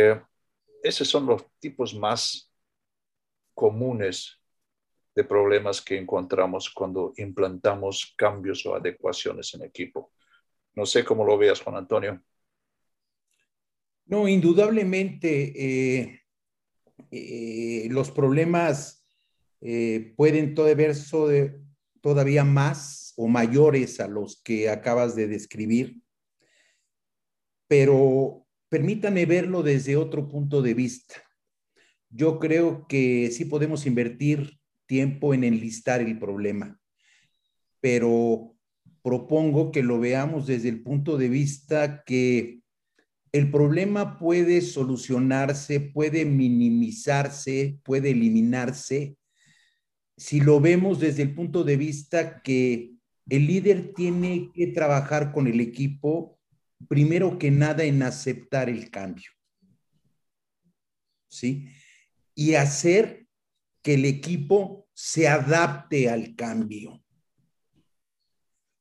esos 0.84 1.08
son 1.08 1.26
los 1.28 1.46
tipos 1.60 1.94
más 1.94 2.49
comunes 3.60 4.40
de 5.14 5.26
problemas 5.26 5.82
que 5.82 5.98
encontramos 5.98 6.70
cuando 6.70 7.14
implantamos 7.18 8.14
cambios 8.16 8.66
o 8.66 8.74
adecuaciones 8.74 9.54
en 9.54 9.64
equipo. 9.64 10.14
No 10.76 10.86
sé 10.86 11.04
cómo 11.04 11.26
lo 11.26 11.38
veas, 11.38 11.60
Juan 11.60 11.76
Antonio. 11.76 12.24
No, 14.06 14.30
indudablemente 14.30 15.30
eh, 15.58 16.22
eh, 17.12 17.88
los 17.92 18.12
problemas 18.12 19.06
eh, 19.60 20.14
pueden 20.16 20.56
todavía, 20.56 20.94
todavía 22.00 22.46
más 22.46 23.14
o 23.18 23.28
mayores 23.28 24.00
a 24.00 24.08
los 24.08 24.42
que 24.42 24.70
acabas 24.70 25.18
de 25.18 25.28
describir, 25.28 25.98
pero 27.68 28.48
permítame 28.70 29.26
verlo 29.26 29.64
desde 29.64 29.98
otro 29.98 30.30
punto 30.30 30.62
de 30.62 30.74
vista 30.74 31.29
yo 32.10 32.40
creo 32.40 32.88
que 32.88 33.30
sí 33.32 33.46
podemos 33.46 33.86
invertir 33.86 34.60
tiempo 34.86 35.34
en 35.34 35.44
enlistar 35.44 36.02
el 36.02 36.18
problema, 36.18 36.80
pero 37.80 38.56
propongo 39.02 39.72
que 39.72 39.84
lo 39.84 40.00
veamos 40.00 40.48
desde 40.48 40.70
el 40.70 40.82
punto 40.82 41.18
de 41.18 41.30
vista 41.30 42.04
que 42.04 42.62
el 43.32 43.52
problema 43.52 44.18
puede 44.18 44.62
solucionarse, 44.62 45.80
puede 45.80 46.26
minimizarse, 46.26 47.80
puede 47.84 48.12
eliminarse, 48.12 49.18
si 50.20 50.42
lo 50.42 50.60
vemos 50.60 51.00
desde 51.00 51.24
el 51.24 51.34
punto 51.34 51.64
de 51.64 51.78
vista 51.78 52.42
que 52.42 52.96
el 53.30 53.48
líder 53.48 53.94
tiene 53.94 54.52
que 54.54 54.68
trabajar 54.68 55.32
con 55.32 55.48
el 55.48 55.62
equipo, 55.62 56.38
primero 56.90 57.38
que 57.40 57.52
nada, 57.52 57.86
en 57.86 58.04
aceptar 58.04 58.70
el 58.70 58.90
cambio. 58.90 59.32
¿Sí? 61.30 61.70
Y 62.40 62.56
hacer 62.56 63.28
que 63.82 63.96
el 63.96 64.06
equipo 64.06 64.88
se 64.94 65.28
adapte 65.28 66.10
al 66.10 66.38
cambio. 66.38 67.04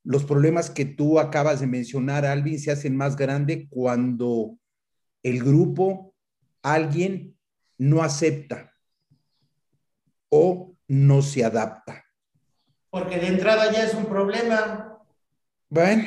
Los 0.05 0.25
problemas 0.25 0.71
que 0.71 0.85
tú 0.85 1.19
acabas 1.19 1.59
de 1.59 1.67
mencionar, 1.67 2.25
Alvin, 2.25 2.61
se 2.61 2.71
hacen 2.71 2.97
más 2.97 3.17
grandes 3.17 3.67
cuando 3.69 4.57
el 5.25 5.43
grupo, 5.43 6.15
alguien, 6.63 7.37
no 7.79 8.05
acepta 8.05 8.73
o 10.29 10.77
no 10.87 11.21
se 11.21 11.45
adapta. 11.45 12.05
Porque 12.91 13.19
de 13.19 13.27
entrada 13.27 13.73
ya 13.73 13.83
es 13.83 13.95
un 13.95 14.07
problema. 14.07 15.03
Bueno, 15.69 16.05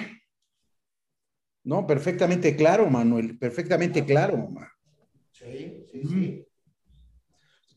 no, 1.66 1.86
perfectamente 1.86 2.56
claro, 2.56 2.90
Manuel, 2.90 3.38
perfectamente 3.38 4.06
claro. 4.06 4.48
Sí, 5.34 5.86
sí, 5.92 6.02
sí. 6.08 6.48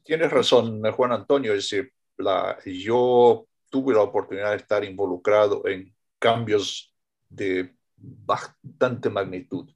Tienes 0.05 0.31
razón, 0.31 0.83
Juan 0.93 1.13
Antonio. 1.13 1.55
Es 1.55 1.71
decir, 1.71 1.91
la, 2.19 2.59
yo 2.67 3.47
tuve 3.71 3.95
la 3.95 4.03
oportunidad 4.03 4.51
de 4.51 4.59
estar 4.59 4.85
involucrado 4.85 5.67
en 5.67 5.95
cambios 6.19 6.95
de 7.29 7.75
bastante 7.97 9.09
magnitud. 9.09 9.71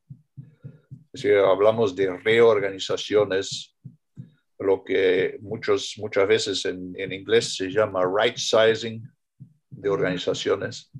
Es 1.13 1.23
decir, 1.23 1.39
hablamos 1.39 1.97
de 1.97 2.15
reorganizaciones 2.19 3.75
lo 4.59 4.85
que 4.85 5.39
muchos, 5.41 5.95
muchas 5.97 6.29
veces 6.29 6.65
en, 6.67 6.93
en 6.99 7.13
inglés 7.13 7.57
se 7.57 7.71
llama 7.71 8.05
right 8.05 8.37
sizing 8.37 9.03
de 9.71 9.89
organizaciones. 9.89 10.91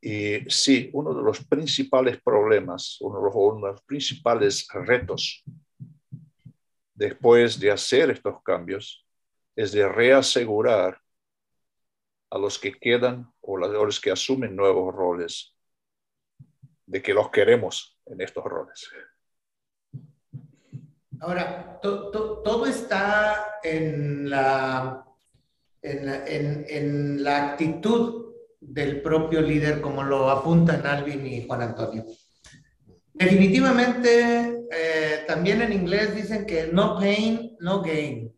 Y 0.00 0.38
sí, 0.48 0.88
uno 0.94 1.12
de 1.12 1.22
los 1.22 1.44
principales 1.44 2.18
problemas, 2.22 2.96
uno 3.00 3.18
de 3.18 3.24
los, 3.26 3.34
uno 3.34 3.66
de 3.66 3.72
los 3.72 3.82
principales 3.82 4.66
retos 4.72 5.44
después 6.94 7.58
de 7.58 7.70
hacer 7.70 8.10
estos 8.10 8.42
cambios 8.42 9.06
es 9.56 9.72
de 9.72 9.88
reasegurar 9.88 11.00
a 12.30 12.38
los 12.38 12.58
que 12.58 12.72
quedan 12.72 13.32
o 13.40 13.56
a 13.62 13.68
los 13.68 14.00
que 14.00 14.10
asumen 14.10 14.56
nuevos 14.56 14.94
roles 14.94 15.54
de 16.86 17.02
que 17.02 17.14
los 17.14 17.30
queremos 17.30 17.98
en 18.06 18.20
estos 18.20 18.44
roles. 18.44 18.90
Ahora, 21.20 21.78
todo 21.80 22.66
está 22.66 23.58
en 23.62 24.28
la, 24.28 25.06
en 25.80 27.22
la, 27.22 27.52
actitud 27.52 28.34
del 28.60 29.00
propio 29.00 29.40
líder, 29.40 29.80
como 29.80 30.02
lo 30.02 30.28
apuntan 30.28 30.86
Alvin 30.86 31.26
y 31.26 31.46
Juan 31.46 31.62
Antonio. 31.62 32.04
Definitivamente, 33.14 34.64
eh, 34.72 35.24
también 35.26 35.62
en 35.62 35.72
inglés 35.72 36.14
dicen 36.14 36.44
que 36.44 36.66
no 36.72 36.98
pain, 36.98 37.56
no 37.60 37.80
gain. 37.80 38.34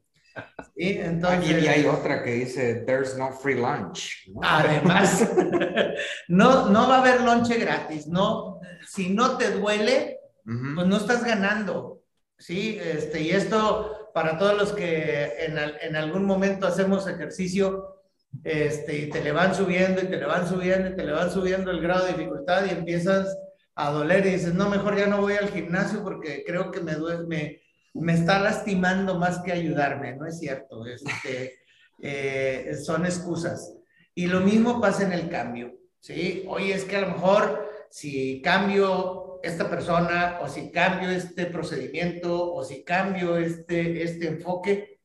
Entonces, 0.76 1.62
y 1.62 1.66
hay 1.66 1.86
otra 1.86 2.22
que 2.22 2.32
dice, 2.32 2.84
there's 2.86 3.16
no 3.16 3.32
free 3.32 3.54
lunch. 3.54 4.30
Además, 4.42 5.32
no, 6.28 6.68
no 6.68 6.88
va 6.88 6.96
a 6.96 7.00
haber 7.00 7.22
lonche 7.22 7.58
gratis, 7.58 8.06
¿no? 8.06 8.60
Si 8.86 9.08
no 9.08 9.38
te 9.38 9.52
duele, 9.52 10.18
pues 10.44 10.86
no 10.86 10.98
estás 10.98 11.24
ganando. 11.24 12.02
Sí, 12.38 12.78
este, 12.82 13.22
y 13.22 13.30
esto 13.30 14.10
para 14.12 14.36
todos 14.36 14.56
los 14.58 14.72
que 14.72 15.32
en, 15.38 15.56
en, 15.58 15.96
algún 15.96 16.26
momento 16.26 16.66
hacemos 16.66 17.08
ejercicio 17.08 18.02
este, 18.44 18.98
y 18.98 19.10
te 19.10 19.22
le 19.22 19.32
van 19.32 19.54
subiendo 19.54 20.02
y 20.02 20.06
te 20.06 20.18
le 20.18 20.26
van 20.26 20.46
subiendo 20.46 20.90
y 20.90 20.96
te 20.96 21.04
le 21.04 21.12
van 21.12 21.30
subiendo 21.30 21.70
el 21.70 21.80
grado 21.80 22.04
de 22.04 22.12
dificultad 22.12 22.66
y 22.66 22.70
empiezas 22.70 23.34
a 23.76 23.90
doler 23.90 24.26
y 24.26 24.30
dices, 24.30 24.54
no, 24.54 24.70
mejor 24.70 24.96
ya 24.96 25.06
no 25.06 25.20
voy 25.20 25.34
al 25.34 25.50
gimnasio 25.50 26.02
porque 26.02 26.42
creo 26.46 26.70
que 26.70 26.80
me, 26.80 26.94
duele, 26.94 27.60
me, 27.94 28.12
está 28.12 28.40
lastimando 28.40 29.18
más 29.18 29.38
que 29.40 29.52
ayudarme, 29.52 30.16
no 30.16 30.26
es 30.26 30.38
cierto, 30.38 30.84
este, 30.86 31.58
eh, 32.02 32.74
son 32.82 33.04
excusas. 33.04 33.74
Y 34.14 34.26
lo 34.26 34.40
mismo 34.40 34.80
pasa 34.80 35.04
en 35.04 35.12
el 35.12 35.28
cambio, 35.28 35.74
¿sí? 36.00 36.44
Oye, 36.48 36.72
es 36.72 36.84
que 36.84 36.96
a 36.96 37.02
lo 37.02 37.08
mejor 37.08 37.70
si 37.90 38.40
cambio 38.42 39.40
esta 39.42 39.68
persona 39.68 40.38
o 40.40 40.48
si 40.48 40.70
cambio 40.70 41.10
este 41.10 41.46
procedimiento 41.46 42.52
o 42.52 42.64
si 42.64 42.82
cambio 42.82 43.36
este, 43.36 44.02
este 44.02 44.28
enfoque, 44.28 45.00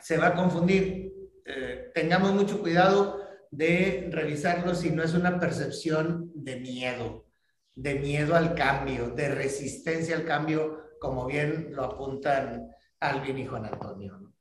se 0.00 0.18
va 0.18 0.28
a 0.28 0.34
confundir. 0.34 1.12
Eh, 1.44 1.90
tengamos 1.94 2.32
mucho 2.32 2.60
cuidado 2.60 3.20
de 3.52 4.08
revisarlo 4.10 4.74
si 4.74 4.90
no 4.90 5.02
es 5.02 5.14
una 5.14 5.38
percepción 5.38 6.32
de 6.34 6.56
miedo, 6.56 7.26
de 7.74 7.94
miedo 7.94 8.36
al 8.36 8.54
cambio, 8.54 9.10
de 9.10 9.28
resistencia 9.28 10.16
al 10.16 10.24
cambio, 10.24 10.90
como 11.00 11.26
bien 11.26 11.74
lo 11.74 11.84
apuntan 11.84 12.68
Alvin 13.00 13.38
y 13.38 13.46
Juan 13.46 13.66
Antonio. 13.66 14.32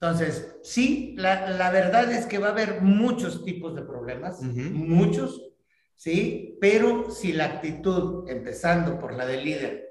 Entonces, 0.00 0.56
sí, 0.62 1.14
la, 1.16 1.50
la, 1.50 1.70
verdad 1.70 2.10
es 2.12 2.26
que 2.26 2.38
va 2.38 2.48
a 2.48 2.52
haber 2.52 2.82
muchos 2.82 3.44
tipos 3.44 3.74
de 3.74 3.82
problemas, 3.82 4.40
muchos, 4.42 5.52
¿sí? 5.96 6.56
Pero 6.60 7.10
si 7.10 7.32
la 7.32 7.46
actitud, 7.46 8.28
empezando 8.28 8.98
por 8.98 9.12
la 9.12 9.26
del 9.26 9.44
líder, 9.44 9.88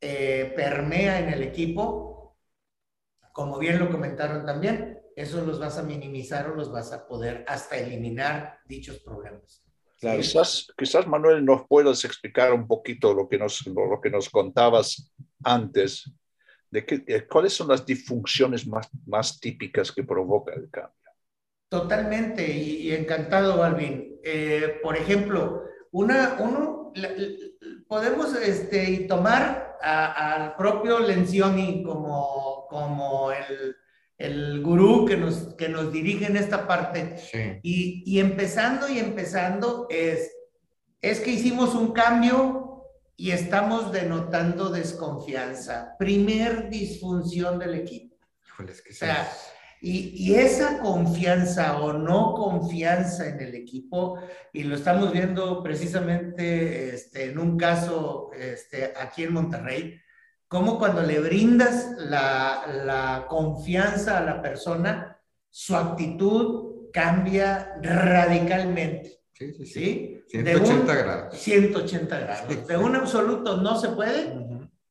eh, 0.00 0.52
permea 0.56 1.20
en 1.20 1.28
el 1.28 1.42
equipo, 1.42 2.38
como 3.32 3.58
bien 3.58 3.78
lo 3.78 3.90
comentaron 3.90 4.46
también, 4.46 4.98
eso 5.14 5.44
los 5.44 5.58
vas 5.58 5.76
a 5.76 5.82
minimizar 5.82 6.48
o 6.48 6.54
los 6.54 6.72
vas 6.72 6.92
a 6.92 7.06
poder 7.06 7.44
hasta 7.48 7.76
eliminar 7.76 8.60
dichos 8.66 9.00
problemas. 9.00 9.67
Quizás, 10.00 10.68
quizás, 10.76 11.06
Manuel, 11.06 11.44
nos 11.44 11.66
puedas 11.66 12.04
explicar 12.04 12.52
un 12.52 12.68
poquito 12.68 13.12
lo 13.12 13.28
que 13.28 13.36
nos, 13.36 13.66
lo, 13.66 14.00
que 14.00 14.10
nos 14.10 14.28
contabas 14.30 15.12
antes, 15.42 16.10
de 16.70 16.86
que, 16.86 17.26
cuáles 17.26 17.54
son 17.54 17.68
las 17.68 17.84
disfunciones 17.84 18.66
más, 18.66 18.88
más 19.06 19.40
típicas 19.40 19.90
que 19.90 20.04
provoca 20.04 20.54
el 20.54 20.70
cambio. 20.70 20.94
Totalmente, 21.68 22.46
y, 22.46 22.92
encantado, 22.92 23.62
Alvin. 23.62 24.20
Eh, 24.22 24.78
por 24.82 24.96
ejemplo, 24.96 25.64
una, 25.90 26.36
uno, 26.38 26.92
podemos 27.88 28.34
este, 28.36 29.06
tomar 29.08 29.76
al 29.80 30.54
propio 30.56 31.00
Lencioni 31.00 31.82
como, 31.82 32.66
como 32.68 33.32
el, 33.32 33.76
el 34.18 34.62
gurú 34.62 35.06
que 35.06 35.16
nos, 35.16 35.54
que 35.54 35.68
nos 35.68 35.92
dirige 35.92 36.26
en 36.26 36.36
esta 36.36 36.66
parte. 36.66 37.16
Y, 37.62 38.02
y, 38.04 38.18
empezando 38.18 38.88
y 38.88 38.98
empezando 38.98 39.86
es, 39.88 40.30
es 41.00 41.20
que 41.20 41.30
hicimos 41.30 41.74
un 41.74 41.92
cambio 41.92 42.84
y 43.16 43.30
estamos 43.30 43.92
denotando 43.92 44.70
desconfianza. 44.70 45.96
Primer 45.98 46.68
disfunción 46.68 47.58
del 47.58 47.74
equipo. 47.74 48.16
o 48.58 48.92
sea, 48.92 49.28
y, 49.80 50.34
esa 50.34 50.80
confianza 50.80 51.80
o 51.80 51.92
no 51.92 52.34
confianza 52.34 53.28
en 53.28 53.40
el 53.40 53.54
equipo, 53.54 54.18
y 54.52 54.64
lo 54.64 54.74
estamos 54.74 55.12
viendo 55.12 55.62
precisamente 55.62 56.94
este, 56.94 57.26
en 57.26 57.38
un 57.38 57.56
caso 57.56 58.30
este, 58.36 58.92
aquí 59.00 59.22
en 59.22 59.34
Monterrey, 59.34 60.00
como 60.48 60.78
cuando 60.78 61.02
le 61.02 61.20
brindas 61.20 61.92
la, 61.98 62.64
la 62.84 63.26
confianza 63.28 64.18
a 64.18 64.24
la 64.24 64.42
persona, 64.42 65.20
su 65.50 65.76
actitud 65.76 66.90
cambia 66.92 67.78
radicalmente. 67.82 69.20
Sí, 69.32 69.52
sí, 69.54 69.66
sí. 69.66 70.24
180 70.28 70.94
grados. 70.94 71.38
180 71.38 72.18
grados. 72.18 72.66
De 72.66 72.76
un 72.76 72.96
absoluto 72.96 73.56
no 73.58 73.78
se 73.78 73.90
puede, 73.90 74.34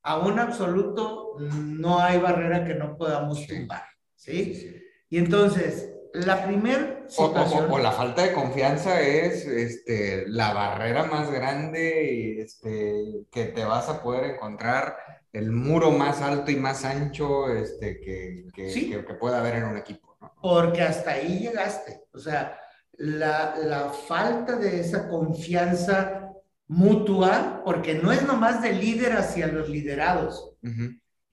a 0.02 0.18
un 0.18 0.38
absoluto 0.38 1.36
no 1.38 2.00
hay 2.00 2.18
barrera 2.18 2.64
que 2.64 2.74
no 2.74 2.96
podamos 2.96 3.46
tumbar. 3.46 3.84
¿sí? 4.16 4.82
Y 5.10 5.18
entonces, 5.18 5.92
la 6.12 6.44
primera 6.44 7.04
situación... 7.08 7.70
O, 7.70 7.78
la 7.78 7.92
falta 7.92 8.22
de 8.22 8.32
confianza 8.32 9.00
es 9.00 9.46
este, 9.46 10.26
la 10.28 10.52
barrera 10.52 11.04
más 11.04 11.30
grande 11.30 12.40
este, 12.40 13.26
que 13.30 13.44
te 13.44 13.64
vas 13.64 13.88
a 13.88 14.02
poder 14.02 14.32
encontrar, 14.32 14.96
el 15.32 15.50
muro 15.50 15.90
más 15.90 16.22
alto 16.22 16.50
y 16.50 16.56
más 16.56 16.84
ancho 16.84 17.52
este, 17.52 18.00
que, 18.00 18.46
que, 18.54 19.04
que, 19.06 19.14
pueda 19.14 19.40
haber 19.40 19.56
en 19.56 19.64
un 19.64 19.76
equipo. 19.76 20.16
Porque 20.40 20.82
hasta 20.82 21.12
ahí 21.12 21.40
llegaste. 21.40 22.04
O 22.12 22.18
sea, 22.18 22.58
la, 22.92 23.56
la 23.56 23.90
falta 23.90 24.56
de 24.56 24.80
esa 24.80 25.08
confianza 25.08 26.32
mutua, 26.66 27.62
porque 27.64 27.94
no 27.94 28.12
es 28.12 28.22
nomás 28.22 28.62
de 28.62 28.72
líder 28.72 29.12
hacia 29.14 29.46
los 29.46 29.68
liderados, 29.68 30.52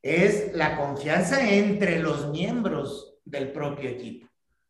es 0.01 0.55
la 0.55 0.77
confianza 0.77 1.49
entre 1.49 1.99
los 1.99 2.29
miembros 2.29 3.17
del 3.25 3.51
propio 3.51 3.89
equipo, 3.89 4.27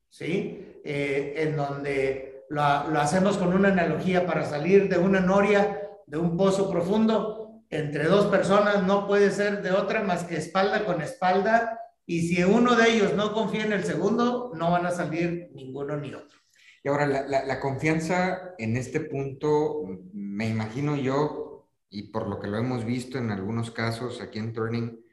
¿sí? 0.09 0.79
Eh, 0.83 1.33
en 1.37 1.55
donde 1.55 2.45
lo, 2.49 2.61
lo, 2.89 2.99
hacemos 2.99 3.37
con 3.37 3.53
una 3.53 3.69
analogía 3.69 4.25
para 4.25 4.45
salir 4.45 4.87
de 4.87 4.97
una 4.97 5.19
noria, 5.19 5.81
de 6.07 6.17
un 6.17 6.37
pozo 6.37 6.69
profundo, 6.69 7.44
entre 7.77 8.05
dos 8.05 8.27
personas 8.27 8.83
no 8.83 9.07
puede 9.07 9.31
ser 9.31 9.61
de 9.61 9.71
otra 9.71 10.03
más 10.03 10.23
que 10.23 10.37
espalda 10.37 10.85
con 10.85 11.01
espalda, 11.01 11.79
y 12.05 12.27
si 12.27 12.43
uno 12.43 12.75
de 12.75 12.91
ellos 12.91 13.13
no 13.15 13.33
confía 13.33 13.65
en 13.65 13.73
el 13.73 13.83
segundo, 13.83 14.51
no 14.55 14.71
van 14.71 14.85
a 14.85 14.91
salir 14.91 15.49
ninguno 15.53 15.97
ni 15.97 16.13
otro. 16.13 16.37
Y 16.83 16.89
ahora, 16.89 17.07
la, 17.07 17.23
la, 17.23 17.45
la 17.45 17.59
confianza 17.59 18.53
en 18.57 18.77
este 18.77 18.99
punto, 18.99 19.81
me 20.13 20.47
imagino 20.47 20.95
yo, 20.95 21.67
y 21.89 22.11
por 22.11 22.27
lo 22.27 22.39
que 22.39 22.47
lo 22.47 22.57
hemos 22.57 22.85
visto 22.85 23.17
en 23.17 23.31
algunos 23.31 23.71
casos 23.71 24.21
aquí 24.21 24.37
en 24.37 24.53
Turning, 24.53 25.03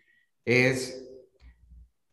es 0.45 1.09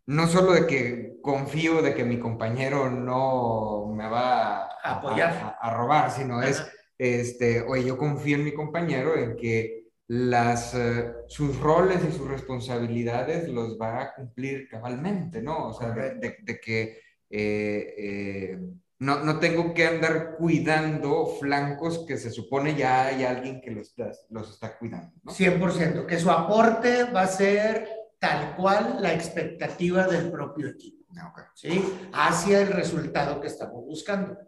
no 0.10 0.28
solo 0.28 0.54
de 0.54 0.66
que 0.66 1.20
confío 1.22 1.84
de 1.84 1.94
que 1.94 2.04
mi 2.04 2.20
compañero 2.20 2.90
no 2.90 3.94
me 3.94 4.08
va 4.10 4.64
a 4.64 4.98
apoyar, 4.98 5.58
a, 5.62 5.74
robar, 5.76 6.10
sino 6.10 6.42
es, 6.42 6.66
este, 6.98 7.62
oye, 7.62 7.86
yo 7.86 7.98
confío 7.98 8.38
en 8.38 8.46
mi 8.46 8.54
compañero 8.54 9.16
en 9.16 9.36
que 9.36 9.89
las, 10.10 10.74
eh, 10.74 11.14
sus 11.28 11.60
roles 11.60 12.00
y 12.04 12.12
sus 12.12 12.28
responsabilidades 12.28 13.48
los 13.48 13.80
va 13.80 14.02
a 14.02 14.16
cumplir 14.16 14.68
cabalmente, 14.68 15.40
¿no? 15.40 15.68
O 15.68 15.74
sea, 15.74 15.92
de, 15.92 16.60
que 16.60 17.00
eh, 17.30 17.94
eh, 17.96 18.60
no, 18.98 19.24
no, 19.24 19.38
tengo 19.38 19.72
que 19.72 19.86
andar 19.86 20.36
cuidando 20.36 21.28
flancos 21.40 22.06
que 22.08 22.18
se 22.18 22.32
supone 22.32 22.76
ya 22.76 23.06
hay 23.06 23.24
alguien 23.24 23.62
que 23.62 23.70
los, 23.70 23.94
los 24.30 24.50
está 24.50 24.80
cuidando, 24.80 25.14
¿no? 25.22 25.32
100%, 25.32 26.08
que 26.08 26.18
su 26.18 26.32
aporte 26.32 27.04
va 27.04 27.22
a 27.22 27.28
ser 27.28 27.88
tal 28.18 28.56
cual 28.56 28.98
la 29.02 29.14
expectativa 29.14 30.08
del 30.08 30.32
propio 30.32 30.70
equipo, 30.70 31.06
ah, 31.18 31.52
¿sí? 31.54 31.84
Hacia 32.14 32.62
el 32.62 32.70
resultado 32.70 33.40
que 33.40 33.48
estamos 33.48 33.86
buscando. 33.86 34.40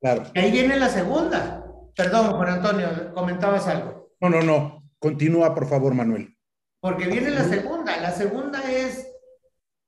Claro. 0.00 0.24
Ahí 0.34 0.50
viene 0.50 0.76
la 0.76 0.88
segunda. 0.88 1.64
Perdón, 1.94 2.32
Juan 2.32 2.48
Antonio, 2.48 3.12
comentabas 3.14 3.68
algo. 3.68 3.97
No, 4.20 4.28
no, 4.28 4.42
no. 4.42 4.82
Continúa, 4.98 5.54
por 5.54 5.68
favor, 5.68 5.94
Manuel. 5.94 6.36
Porque 6.80 7.06
viene 7.06 7.30
la 7.30 7.44
segunda. 7.44 7.96
La 8.00 8.12
segunda 8.12 8.70
es 8.70 9.06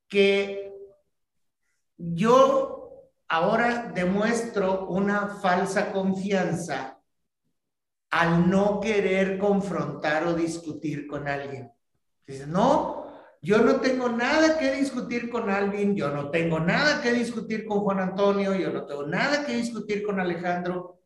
que 0.07 0.73
yo 1.97 2.81
ahora 3.27 3.91
demuestro 3.93 4.87
una 4.87 5.27
falsa 5.27 5.91
confianza 5.91 7.01
al 8.09 8.49
no 8.49 8.81
querer 8.81 9.37
confrontar 9.37 10.27
o 10.27 10.33
discutir 10.33 11.07
con 11.07 11.27
alguien. 11.27 11.71
Dice, 12.27 12.45
no, 12.45 13.01
yo 13.41 13.59
no 13.59 13.77
tengo 13.77 14.09
nada 14.09 14.59
que 14.59 14.71
discutir 14.73 15.29
con 15.29 15.49
Alvin, 15.49 15.95
yo 15.95 16.09
no 16.11 16.29
tengo 16.29 16.59
nada 16.59 17.01
que 17.01 17.11
discutir 17.13 17.65
con 17.65 17.79
Juan 17.79 17.99
Antonio, 17.99 18.53
yo 18.53 18.71
no 18.71 18.85
tengo 18.85 19.07
nada 19.07 19.45
que 19.45 19.55
discutir 19.55 20.03
con 20.03 20.19
Alejandro. 20.19 21.00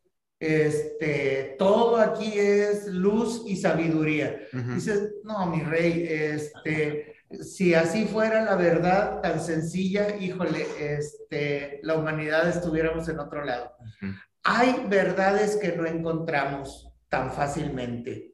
Este, 0.45 1.55
todo 1.57 1.97
aquí 1.97 2.33
es 2.37 2.85
luz 2.87 3.43
y 3.47 3.55
sabiduría. 3.57 4.41
Dices, 4.73 5.15
no, 5.23 5.47
mi 5.47 5.63
rey, 5.63 6.05
este, 6.07 7.15
si 7.41 7.73
así 7.73 8.05
fuera 8.05 8.43
la 8.43 8.55
verdad 8.55 9.21
tan 9.21 9.39
sencilla, 9.39 10.15
híjole, 10.17 10.67
este, 10.79 11.79
la 11.81 11.95
humanidad 11.95 12.47
estuviéramos 12.47 13.09
en 13.09 13.19
otro 13.19 13.43
lado. 13.43 13.71
Hay 14.43 14.85
verdades 14.87 15.55
que 15.55 15.75
no 15.75 15.87
encontramos 15.87 16.91
tan 17.09 17.31
fácilmente 17.31 18.33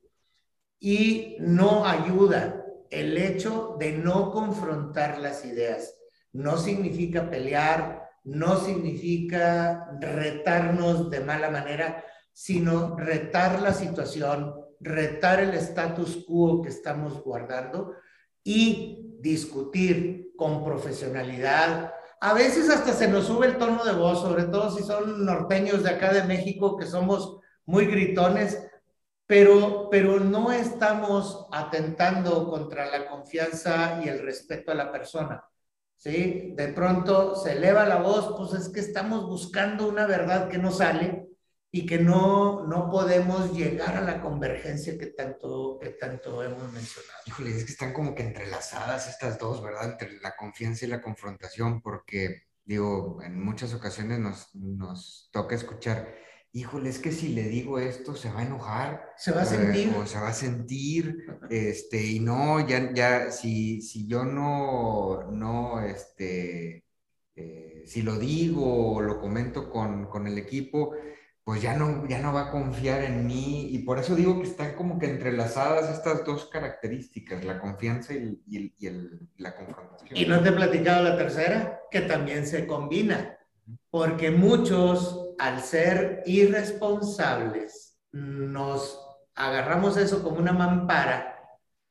y 0.79 1.37
no 1.39 1.85
ayuda 1.85 2.65
el 2.89 3.17
hecho 3.17 3.77
de 3.79 3.93
no 3.93 4.31
confrontar 4.31 5.19
las 5.19 5.45
ideas. 5.45 5.95
No 6.33 6.57
significa 6.57 7.29
pelear, 7.29 8.00
no 8.23 8.57
significa 8.57 9.87
retarnos 9.99 11.09
de 11.09 11.21
mala 11.21 11.49
manera, 11.49 12.03
sino 12.33 12.95
retar 12.97 13.61
la 13.61 13.73
situación, 13.73 14.53
retar 14.79 15.39
el 15.39 15.53
status 15.55 16.23
quo 16.27 16.61
que 16.61 16.69
estamos 16.69 17.23
guardando 17.23 17.93
y 18.43 19.17
discutir 19.19 20.31
con 20.35 20.63
profesionalidad. 20.63 21.93
A 22.19 22.33
veces 22.33 22.69
hasta 22.69 22.93
se 22.93 23.07
nos 23.07 23.25
sube 23.25 23.47
el 23.47 23.57
tono 23.57 23.83
de 23.83 23.93
voz, 23.93 24.21
sobre 24.21 24.43
todo 24.45 24.75
si 24.75 24.83
son 24.83 25.25
norteños 25.25 25.83
de 25.83 25.89
acá 25.89 26.13
de 26.13 26.23
México, 26.23 26.77
que 26.77 26.85
somos 26.85 27.39
muy 27.65 27.85
gritones, 27.85 28.63
pero, 29.25 29.87
pero 29.89 30.19
no 30.19 30.51
estamos 30.51 31.47
atentando 31.51 32.49
contra 32.49 32.85
la 32.85 33.07
confianza 33.07 34.01
y 34.03 34.09
el 34.09 34.19
respeto 34.19 34.71
a 34.71 34.75
la 34.75 34.91
persona. 34.91 35.43
¿Sí? 36.01 36.55
De 36.55 36.69
pronto 36.69 37.35
se 37.35 37.51
eleva 37.51 37.85
la 37.85 37.97
voz, 37.97 38.33
pues 38.35 38.59
es 38.59 38.69
que 38.69 38.79
estamos 38.79 39.27
buscando 39.27 39.87
una 39.87 40.07
verdad 40.07 40.49
que 40.49 40.57
no 40.57 40.71
sale 40.71 41.27
y 41.71 41.85
que 41.85 41.99
no, 41.99 42.65
no 42.65 42.89
podemos 42.89 43.53
llegar 43.53 43.95
a 43.95 44.01
la 44.01 44.19
convergencia 44.19 44.97
que 44.97 45.05
tanto, 45.05 45.77
que 45.79 45.91
tanto 45.91 46.43
hemos 46.43 46.63
mencionado. 46.73 47.19
Híjole, 47.27 47.51
es 47.51 47.65
que 47.65 47.73
están 47.73 47.93
como 47.93 48.15
que 48.15 48.23
entrelazadas 48.23 49.09
estas 49.09 49.37
dos, 49.37 49.61
¿verdad? 49.61 49.91
Entre 49.91 50.19
la 50.21 50.35
confianza 50.35 50.85
y 50.85 50.87
la 50.87 51.03
confrontación, 51.03 51.83
porque, 51.83 52.47
digo, 52.65 53.21
en 53.21 53.39
muchas 53.39 53.71
ocasiones 53.75 54.17
nos, 54.17 54.55
nos 54.55 55.29
toca 55.31 55.53
escuchar, 55.53 56.15
híjole, 56.53 56.89
es 56.89 56.99
que 56.99 57.11
si 57.11 57.29
le 57.29 57.43
digo 57.43 57.79
esto 57.79 58.15
se 58.15 58.31
va 58.31 58.41
a 58.41 58.45
enojar. 58.45 59.13
Se 59.17 59.31
va 59.31 59.41
a 59.41 59.45
sentir. 59.45 59.93
o 59.97 60.05
se 60.05 60.19
va 60.19 60.29
a 60.29 60.33
sentir, 60.33 61.25
este, 61.49 62.03
y 62.03 62.19
no, 62.19 62.65
ya, 62.67 62.93
ya, 62.93 63.31
si, 63.31 63.81
si 63.81 64.07
yo 64.07 64.25
no, 64.25 65.31
no, 65.31 65.81
este, 65.81 66.85
eh, 67.35 67.83
si 67.85 68.01
lo 68.01 68.17
digo 68.17 68.95
o 68.95 69.01
lo 69.01 69.19
comento 69.19 69.69
con, 69.69 70.07
con 70.07 70.27
el 70.27 70.37
equipo, 70.37 70.93
pues 71.43 71.61
ya 71.61 71.75
no, 71.75 72.07
ya 72.07 72.19
no 72.19 72.33
va 72.33 72.47
a 72.47 72.51
confiar 72.51 73.03
en 73.03 73.25
mí. 73.25 73.69
Y 73.71 73.79
por 73.79 73.99
eso 73.99 74.15
digo 74.15 74.39
que 74.39 74.47
están 74.47 74.75
como 74.75 74.99
que 74.99 75.07
entrelazadas 75.07 75.89
estas 75.89 76.23
dos 76.25 76.45
características, 76.45 77.43
la 77.43 77.59
confianza 77.59 78.13
y, 78.13 78.41
y, 78.47 78.87
el, 78.87 79.27
la 79.37 79.55
confrontación. 79.55 80.17
Y 80.17 80.25
no 80.25 80.41
te 80.41 80.49
he 80.49 80.53
platicado 80.53 81.03
la 81.03 81.17
tercera, 81.17 81.81
que 81.89 82.01
también 82.01 82.45
se 82.45 82.67
combina, 82.67 83.37
porque 83.89 84.31
muchos, 84.31 85.30
al 85.41 85.63
ser 85.63 86.21
irresponsables, 86.27 87.97
nos 88.11 88.99
agarramos 89.33 89.97
eso 89.97 90.21
como 90.21 90.37
una 90.37 90.53
mampara 90.53 91.35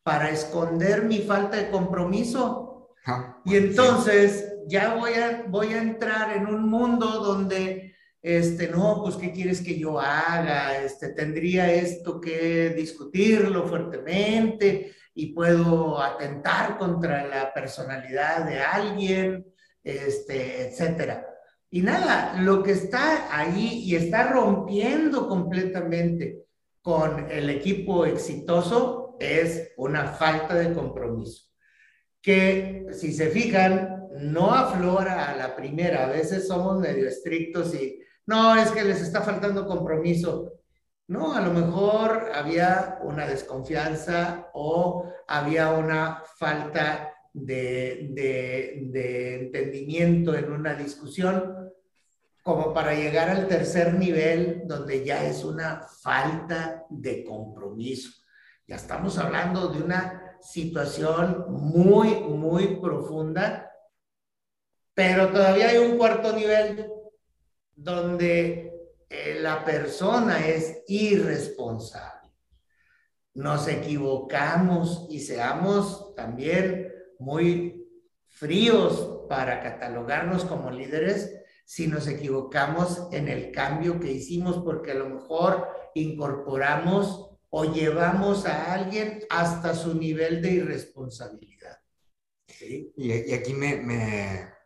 para 0.04 0.30
esconder 0.30 1.02
mi 1.02 1.18
falta 1.18 1.56
de 1.56 1.68
compromiso. 1.68 2.94
Ah, 3.06 3.40
y 3.44 3.56
entonces 3.56 4.54
ya 4.68 4.94
voy 4.94 5.14
a, 5.14 5.46
voy 5.48 5.72
a 5.72 5.82
entrar 5.82 6.36
en 6.36 6.46
un 6.46 6.68
mundo 6.68 7.06
donde 7.06 7.92
este, 8.22 8.68
no, 8.68 9.00
pues, 9.02 9.16
¿qué 9.16 9.32
quieres 9.32 9.60
que 9.62 9.76
yo 9.76 9.98
haga? 9.98 10.78
Este, 10.78 11.08
tendría 11.08 11.72
esto 11.72 12.20
que 12.20 12.70
discutirlo 12.70 13.66
fuertemente 13.66 14.92
y 15.12 15.34
puedo 15.34 16.00
atentar 16.00 16.78
contra 16.78 17.26
la 17.26 17.52
personalidad 17.52 18.44
de 18.44 18.60
alguien, 18.60 19.44
este, 19.82 20.68
etcétera. 20.68 21.26
Y 21.70 21.82
nada, 21.82 22.40
lo 22.40 22.62
que 22.62 22.72
está 22.72 23.28
ahí 23.36 23.84
y 23.84 23.94
está 23.94 24.32
rompiendo 24.32 25.28
completamente 25.28 26.46
con 26.82 27.30
el 27.30 27.48
equipo 27.48 28.04
exitoso 28.06 29.16
es 29.20 29.72
una 29.76 30.08
falta 30.08 30.54
de 30.54 30.72
compromiso. 30.72 31.44
Que 32.20 32.86
si 32.92 33.12
se 33.12 33.28
fijan, 33.28 34.08
no 34.18 34.52
aflora 34.52 35.30
a 35.30 35.36
la 35.36 35.54
primera. 35.54 36.06
A 36.06 36.10
veces 36.10 36.48
somos 36.48 36.78
medio 36.78 37.06
estrictos 37.06 37.74
y 37.74 38.00
no, 38.26 38.56
es 38.56 38.70
que 38.72 38.84
les 38.84 39.00
está 39.00 39.22
faltando 39.22 39.66
compromiso. 39.66 40.52
No, 41.06 41.34
a 41.34 41.40
lo 41.40 41.52
mejor 41.52 42.30
había 42.34 42.98
una 43.02 43.26
desconfianza 43.26 44.48
o 44.54 45.04
había 45.26 45.70
una 45.70 46.22
falta 46.38 47.12
de, 47.32 48.70
entendimiento 49.40 50.34
en 50.34 50.52
una 50.52 50.74
discusión 50.74 51.59
como 52.42 52.72
para 52.72 52.94
llegar 52.94 53.28
al 53.28 53.48
tercer 53.48 53.94
nivel 53.94 54.62
donde 54.66 55.04
ya 55.04 55.24
es 55.24 55.44
una 55.44 55.82
falta 56.02 56.86
de 56.88 57.24
compromiso. 57.24 58.10
Ya 58.66 58.76
estamos 58.76 59.18
hablando 59.18 59.68
de 59.68 59.82
una 59.82 60.36
situación 60.40 61.46
muy, 61.48 62.20
muy 62.20 62.80
profunda, 62.80 63.70
pero 64.94 65.28
todavía 65.28 65.68
hay 65.68 65.78
un 65.78 65.98
cuarto 65.98 66.32
nivel 66.32 66.90
donde 67.74 68.72
eh, 69.08 69.38
la 69.40 69.64
persona 69.64 70.46
es 70.46 70.82
irresponsable. 70.86 72.30
Nos 73.34 73.68
equivocamos 73.68 75.06
y 75.10 75.20
seamos 75.20 76.14
también 76.14 76.92
muy 77.18 77.86
fríos 78.26 79.26
para 79.28 79.60
catalogarnos 79.62 80.44
como 80.44 80.70
líderes 80.70 81.39
si 81.70 81.86
nos 81.86 82.08
equivocamos 82.08 83.06
en 83.12 83.28
el 83.28 83.52
cambio 83.52 84.00
que 84.00 84.10
hicimos 84.10 84.58
porque 84.64 84.90
a 84.90 84.96
lo 84.96 85.08
mejor 85.08 85.68
incorporamos 85.94 87.30
o 87.48 87.72
llevamos 87.72 88.44
a 88.44 88.74
alguien 88.74 89.20
hasta 89.30 89.76
su 89.76 89.94
nivel 89.94 90.42
de 90.42 90.50
irresponsabilidad. 90.50 91.78
Y, 92.96 93.32
aquí 93.32 93.54
me, 93.54 93.76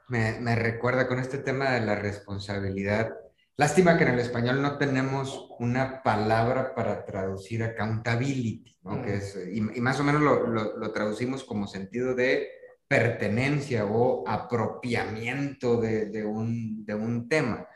me, 0.09 0.57
recuerda 0.57 1.07
con 1.07 1.19
este 1.19 1.37
tema 1.37 1.73
de 1.73 1.83
la 1.83 1.95
responsabilidad. 1.95 3.15
Lástima 3.59 3.99
que 3.99 4.05
en 4.05 4.15
el 4.15 4.21
español 4.21 4.63
no 4.63 4.79
tenemos 4.79 5.51
una 5.59 6.03
palabra 6.03 6.75
para 6.75 7.05
traducir 7.05 7.65
accountability, 7.65 8.79
¿no? 8.83 9.03
que 9.03 9.17
es, 9.17 9.39
y, 9.53 9.61
más 9.61 10.01
o 10.01 10.05
menos 10.05 10.23
lo, 10.23 10.47
lo, 10.47 10.93
traducimos 10.93 11.45
como 11.45 11.67
sentido 11.67 12.15
de 12.15 12.49
pertenencia 12.89 13.87
o 13.87 14.27
apropiamiento 14.27 15.81
de, 15.81 16.25
un, 16.25 16.85
de 16.85 16.95
un, 16.95 17.29
tema. 17.29 17.67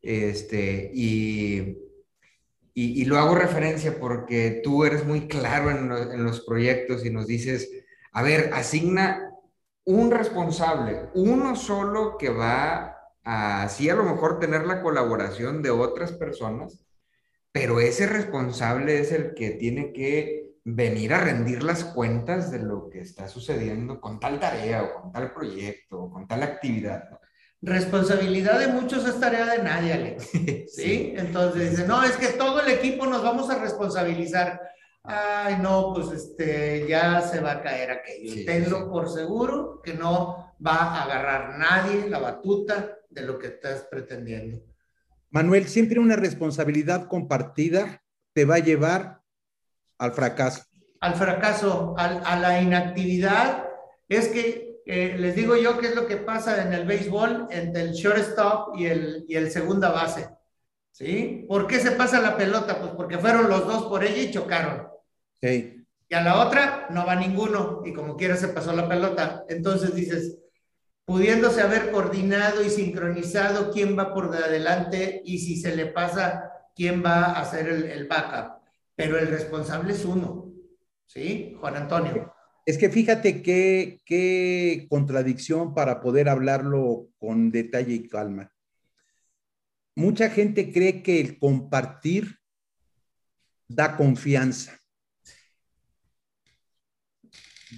Este, 0.00 0.90
y, 0.92 1.76
y, 2.74 3.04
lo 3.04 3.18
hago 3.18 3.34
referencia 3.34 3.98
porque 3.98 4.60
tú 4.62 4.84
eres 4.84 5.04
muy 5.04 5.28
claro 5.28 5.70
en, 5.70 5.92
en 6.12 6.24
los 6.24 6.44
proyectos 6.44 7.04
y 7.04 7.10
nos 7.10 7.26
dices, 7.26 7.70
a 8.12 8.22
ver, 8.22 8.50
asigna 8.52 9.30
un 9.84 10.10
responsable, 10.10 11.10
uno 11.14 11.56
solo 11.56 12.16
que 12.18 12.30
va 12.30 12.96
a, 13.22 13.62
así 13.62 13.88
a 13.90 13.94
lo 13.94 14.04
mejor 14.04 14.38
tener 14.38 14.66
la 14.66 14.82
colaboración 14.82 15.62
de 15.62 15.70
otras 15.70 16.12
personas, 16.12 16.84
pero 17.52 17.80
ese 17.80 18.06
responsable 18.06 18.98
es 18.98 19.12
el 19.12 19.34
que 19.34 19.50
tiene 19.50 19.92
que 19.92 20.43
venir 20.64 21.12
a 21.12 21.20
rendir 21.20 21.62
las 21.62 21.84
cuentas 21.84 22.50
de 22.50 22.60
lo 22.60 22.88
que 22.88 23.00
está 23.00 23.28
sucediendo 23.28 24.00
con 24.00 24.18
tal 24.18 24.40
tarea 24.40 24.82
o 24.82 25.02
con 25.02 25.12
tal 25.12 25.32
proyecto 25.32 26.02
o 26.04 26.10
con 26.10 26.26
tal 26.26 26.42
actividad. 26.42 27.04
Responsabilidad 27.60 28.58
de 28.58 28.68
muchos 28.68 29.06
es 29.06 29.20
tarea 29.20 29.46
de 29.46 29.62
nadie, 29.62 29.92
Alex. 29.92 30.30
¿Sí? 30.68 31.14
Entonces 31.16 31.70
dice, 31.70 31.86
no, 31.86 32.02
es 32.02 32.16
que 32.16 32.28
todo 32.28 32.60
el 32.60 32.72
equipo 32.72 33.06
nos 33.06 33.22
vamos 33.22 33.50
a 33.50 33.58
responsabilizar 33.58 34.60
ay, 35.04 35.58
no, 35.60 35.92
pues 35.94 36.10
este, 36.10 36.86
ya 36.88 37.20
se 37.20 37.40
va 37.40 37.52
a 37.52 37.62
caer 37.62 37.90
aquello. 37.90 38.44
Tenlo 38.44 38.90
por 38.90 39.10
seguro 39.10 39.80
que 39.82 39.94
no 39.94 40.54
va 40.64 40.76
a 40.76 41.04
agarrar 41.04 41.58
nadie 41.58 42.08
la 42.08 42.18
batuta 42.18 42.96
de 43.10 43.22
lo 43.22 43.38
que 43.38 43.48
estás 43.48 43.86
pretendiendo. 43.90 44.62
Manuel, 45.30 45.66
siempre 45.68 46.00
una 46.00 46.16
responsabilidad 46.16 47.06
compartida 47.06 48.02
te 48.32 48.44
va 48.44 48.56
a 48.56 48.60
llevar 48.60 49.20
al 49.98 50.12
fracaso. 50.12 50.62
al 51.00 51.14
fracaso, 51.14 51.94
a 51.98 52.36
la 52.36 52.60
inactividad, 52.62 53.68
es 54.08 54.28
que 54.28 54.64
eh, 54.86 55.16
les 55.18 55.34
digo 55.34 55.56
yo 55.56 55.78
qué 55.78 55.88
es 55.88 55.94
lo 55.94 56.06
que 56.06 56.18
pasa 56.18 56.62
en 56.62 56.72
el 56.74 56.86
béisbol 56.86 57.48
entre 57.50 57.82
el 57.82 57.92
shortstop 57.92 58.76
y 58.76 58.86
el, 58.86 59.24
y 59.28 59.36
el 59.36 59.50
segunda 59.50 59.90
base. 59.90 60.28
¿Sí? 60.92 61.44
¿Por 61.48 61.66
qué 61.66 61.80
se 61.80 61.92
pasa 61.92 62.20
la 62.20 62.36
pelota? 62.36 62.78
Pues 62.78 62.92
porque 62.92 63.18
fueron 63.18 63.48
los 63.48 63.66
dos 63.66 63.84
por 63.86 64.04
ella 64.04 64.22
y 64.22 64.30
chocaron. 64.30 64.88
Sí. 65.40 65.84
Y 66.08 66.14
a 66.14 66.20
la 66.20 66.46
otra 66.46 66.86
no 66.90 67.04
va 67.06 67.16
ninguno 67.16 67.82
y 67.84 67.92
como 67.92 68.16
quiera 68.16 68.36
se 68.36 68.48
pasó 68.48 68.72
la 68.72 68.88
pelota. 68.88 69.44
Entonces 69.48 69.94
dices, 69.94 70.38
pudiéndose 71.04 71.62
haber 71.62 71.90
coordinado 71.90 72.62
y 72.62 72.70
sincronizado 72.70 73.72
quién 73.72 73.98
va 73.98 74.14
por 74.14 74.34
adelante 74.36 75.22
y 75.24 75.38
si 75.38 75.56
se 75.56 75.74
le 75.74 75.86
pasa, 75.86 76.50
quién 76.76 77.02
va 77.04 77.24
a 77.24 77.40
hacer 77.40 77.68
el, 77.68 77.84
el 77.84 78.06
backup. 78.06 78.62
Pero 78.96 79.18
el 79.18 79.28
responsable 79.28 79.92
es 79.92 80.04
uno. 80.04 80.52
¿Sí? 81.06 81.56
Juan 81.60 81.76
Antonio. 81.76 82.32
Es 82.66 82.78
que 82.78 82.88
fíjate 82.88 83.42
qué, 83.42 84.00
qué 84.06 84.86
contradicción 84.88 85.74
para 85.74 86.00
poder 86.00 86.28
hablarlo 86.28 87.08
con 87.18 87.50
detalle 87.50 87.94
y 87.94 88.08
calma. 88.08 88.50
Mucha 89.96 90.30
gente 90.30 90.72
cree 90.72 91.02
que 91.02 91.20
el 91.20 91.38
compartir 91.38 92.38
da 93.68 93.96
confianza. 93.96 94.78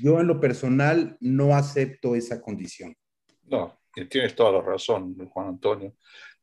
Yo 0.01 0.21
en 0.21 0.27
lo 0.27 0.41
personal 0.41 1.17
no 1.21 1.55
acepto 1.55 2.15
esa 2.15 2.41
condición. 2.41 2.97
No, 3.45 3.81
tienes 4.11 4.35
toda 4.35 4.53
la 4.53 4.63
razón, 4.63 5.17
Juan 5.29 5.49
Antonio. 5.49 5.97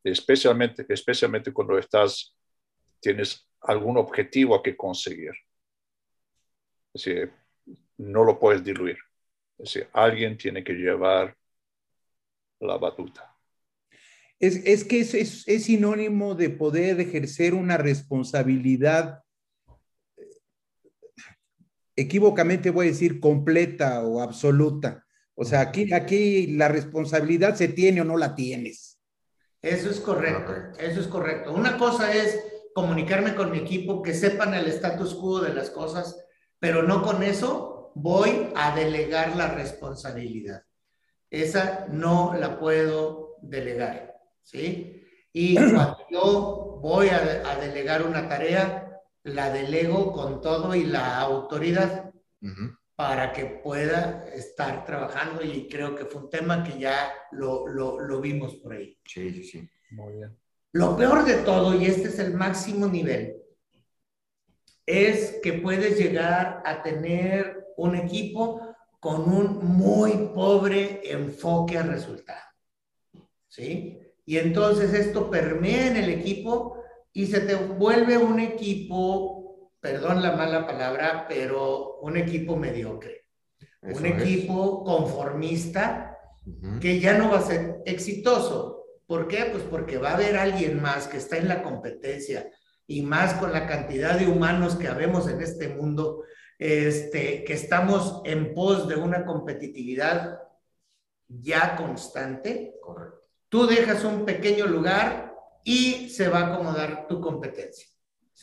Especialmente, 0.03 0.85
especialmente 0.89 1.53
cuando 1.53 1.77
estás, 1.77 2.35
tienes 2.99 3.47
algún 3.63 3.97
objetivo 3.97 4.55
a 4.55 4.63
que 4.63 4.75
conseguir. 4.75 5.31
Es 6.93 7.03
decir, 7.03 7.31
no 7.97 8.23
lo 8.23 8.39
puedes 8.39 8.63
diluir. 8.63 8.97
Es 9.57 9.73
decir, 9.73 9.89
alguien 9.93 10.37
tiene 10.37 10.63
que 10.63 10.73
llevar 10.73 11.35
la 12.59 12.77
batuta. 12.77 13.29
Es, 14.39 14.83
que 14.83 14.99
es, 14.99 15.13
es, 15.47 15.63
sinónimo 15.63 16.35
de 16.35 16.49
poder 16.49 16.99
ejercer 16.99 17.53
una 17.53 17.77
responsabilidad, 17.77 19.23
equívocamente 21.95 22.69
voy 22.69 22.87
a 22.87 22.89
decir 22.89 23.21
completa 23.21 24.03
o 24.03 24.21
absoluta. 24.21 25.05
O 25.35 25.45
sea, 25.45 25.61
aquí, 25.61 25.93
aquí 25.93 26.47
la 26.47 26.67
responsabilidad 26.67 27.55
se 27.55 27.69
tiene 27.69 28.01
o 28.01 28.03
no 28.03 28.17
la 28.17 28.35
tienes. 28.35 28.99
Eso 29.61 29.89
es 29.89 30.01
correcto, 30.01 30.53
eso 30.77 30.99
es 30.99 31.07
correcto. 31.07 31.53
Una 31.53 31.77
cosa 31.77 32.13
es 32.13 32.52
comunicarme 32.73 33.35
con 33.35 33.51
mi 33.51 33.59
equipo, 33.59 34.01
que 34.01 34.13
sepan 34.13 34.53
el 34.53 34.67
status 34.67 35.15
quo 35.15 35.39
de 35.39 35.53
las 35.53 35.69
cosas, 35.69 36.25
pero 36.59 36.83
no 36.83 37.01
con 37.03 37.23
eso 37.23 37.91
voy 37.95 38.49
a 38.55 38.75
delegar 38.75 39.35
la 39.35 39.49
responsabilidad. 39.49 40.63
Esa 41.29 41.87
no 41.89 42.35
la 42.39 42.59
puedo 42.59 43.37
delegar, 43.41 44.15
¿sí? 44.41 45.03
Y 45.31 45.55
cuando 45.73 45.97
yo 46.09 46.79
voy 46.81 47.09
a, 47.09 47.55
delegar 47.59 48.03
una 48.03 48.27
tarea, 48.27 49.01
la 49.23 49.51
delego 49.51 50.11
con 50.11 50.41
todo 50.41 50.75
y 50.75 50.85
la 50.85 51.19
autoridad 51.19 52.11
para 52.95 53.31
que 53.31 53.45
pueda 53.45 54.25
estar 54.33 54.85
trabajando 54.85 55.41
y 55.41 55.67
creo 55.69 55.95
que 55.95 56.05
fue 56.05 56.23
un 56.23 56.29
tema 56.29 56.63
que 56.63 56.77
ya 56.77 57.11
lo, 57.31 57.67
lo, 57.67 57.99
lo 57.99 58.21
vimos 58.21 58.55
por 58.55 58.73
ahí. 58.73 58.97
Sí, 59.05 59.31
sí, 59.31 59.43
sí. 59.43 59.69
Muy 59.91 60.13
bien. 60.13 60.42
Lo 60.73 60.97
peor 60.97 61.23
de 61.23 61.35
todo, 61.35 61.79
y 61.79 61.85
este 61.85 62.07
es 62.09 62.19
el 62.19 62.33
máximo 62.33 62.87
nivel, 62.87 63.37
es 64.85 65.39
que 65.41 65.53
puedes 65.53 65.97
llegar 65.97 66.61
a 66.65 66.81
tener 66.81 67.67
un 67.77 67.95
equipo 67.95 68.75
con 68.99 69.21
un 69.31 69.63
muy 69.63 70.31
pobre 70.33 71.01
enfoque 71.03 71.77
al 71.77 71.89
resultado. 71.89 72.41
¿Sí? 73.47 73.99
Y 74.25 74.37
entonces 74.37 74.93
esto 74.93 75.29
permea 75.29 75.87
en 75.87 75.97
el 75.97 76.09
equipo 76.09 76.81
y 77.11 77.27
se 77.27 77.41
te 77.41 77.55
vuelve 77.55 78.17
un 78.17 78.39
equipo, 78.39 79.69
perdón 79.79 80.23
la 80.23 80.35
mala 80.35 80.65
palabra, 80.65 81.25
pero 81.27 81.99
un 81.99 82.17
equipo 82.17 82.55
mediocre. 82.55 83.25
un 83.81 84.05
equipo 84.05 84.83
conformista 84.83 86.17
que 86.81 86.99
ya 86.99 87.17
no 87.17 87.29
va 87.29 87.39
a 87.39 87.43
ser 87.43 87.81
exitoso. 87.85 88.82
¿Por 89.13 89.27
qué? 89.27 89.45
Pues 89.51 89.61
porque 89.65 89.99
va 89.99 90.09
a 90.09 90.13
haber 90.15 90.35
alguien 90.35 90.81
más 90.81 91.07
que 91.07 91.17
está 91.17 91.37
en 91.37 91.47
la 91.47 91.61
competencia 91.61 92.49
y 92.87 93.03
más 93.03 93.35
con 93.35 93.53
la 93.53 93.67
cantidad 93.67 94.17
de 94.17 94.25
humanos 94.25 94.75
que 94.75 94.87
habemos 94.87 95.29
en 95.29 95.39
este 95.39 95.67
mundo 95.67 96.23
este, 96.57 97.43
que 97.43 97.53
estamos 97.53 98.23
en 98.25 98.55
pos 98.55 98.87
de 98.87 98.95
una 98.95 99.23
competitividad 99.23 100.39
ya 101.27 101.75
constante, 101.75 102.73
tú 103.49 103.67
dejas 103.67 104.03
un 104.03 104.25
pequeño 104.25 104.65
lugar 104.65 105.35
y 105.63 106.09
se 106.09 106.27
va 106.27 106.39
a 106.39 106.53
acomodar 106.55 107.05
tu 107.07 107.21
competencia. 107.21 107.85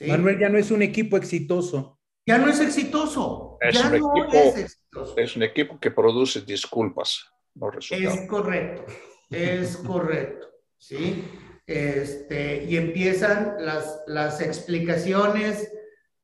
Manuel 0.07 0.39
ya 0.39 0.49
no 0.49 0.59
es 0.59 0.71
un 0.71 0.83
equipo 0.83 1.17
exitoso. 1.17 1.99
Ya 2.25 2.39
no 2.39 2.49
es 2.49 2.61
exitoso. 2.61 3.59
Es 3.61 3.75
ya 3.75 3.87
un 3.87 3.99
no 3.99 4.13
equipo, 4.13 4.37
es 4.37 4.57
exitoso. 4.57 5.17
Es 5.17 5.35
un 5.35 5.43
equipo 5.43 5.81
que 5.81 5.91
produce 5.91 6.43
disculpas, 6.43 7.27
no 7.57 7.73
resultados. 7.73 8.21
Es 8.21 8.29
correcto, 8.29 8.85
es 9.31 9.77
correcto. 9.79 10.50
¿Sí? 10.81 11.23
Este, 11.67 12.65
y 12.65 12.77
empiezan 12.77 13.55
las, 13.61 14.01
las 14.09 14.41
explicaciones 14.41 15.71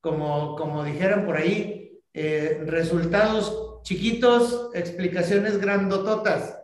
como, 0.00 0.56
como 0.56 0.84
dijeron 0.84 1.24
por 1.24 1.36
ahí, 1.36 2.00
eh, 2.14 2.62
resultados 2.64 3.82
chiquitos, 3.82 4.70
explicaciones 4.74 5.58
grandototas, 5.58 6.58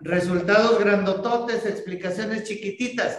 resultados 0.00 0.78
grandototes, 0.78 1.64
explicaciones 1.64 2.44
chiquititas. 2.44 3.18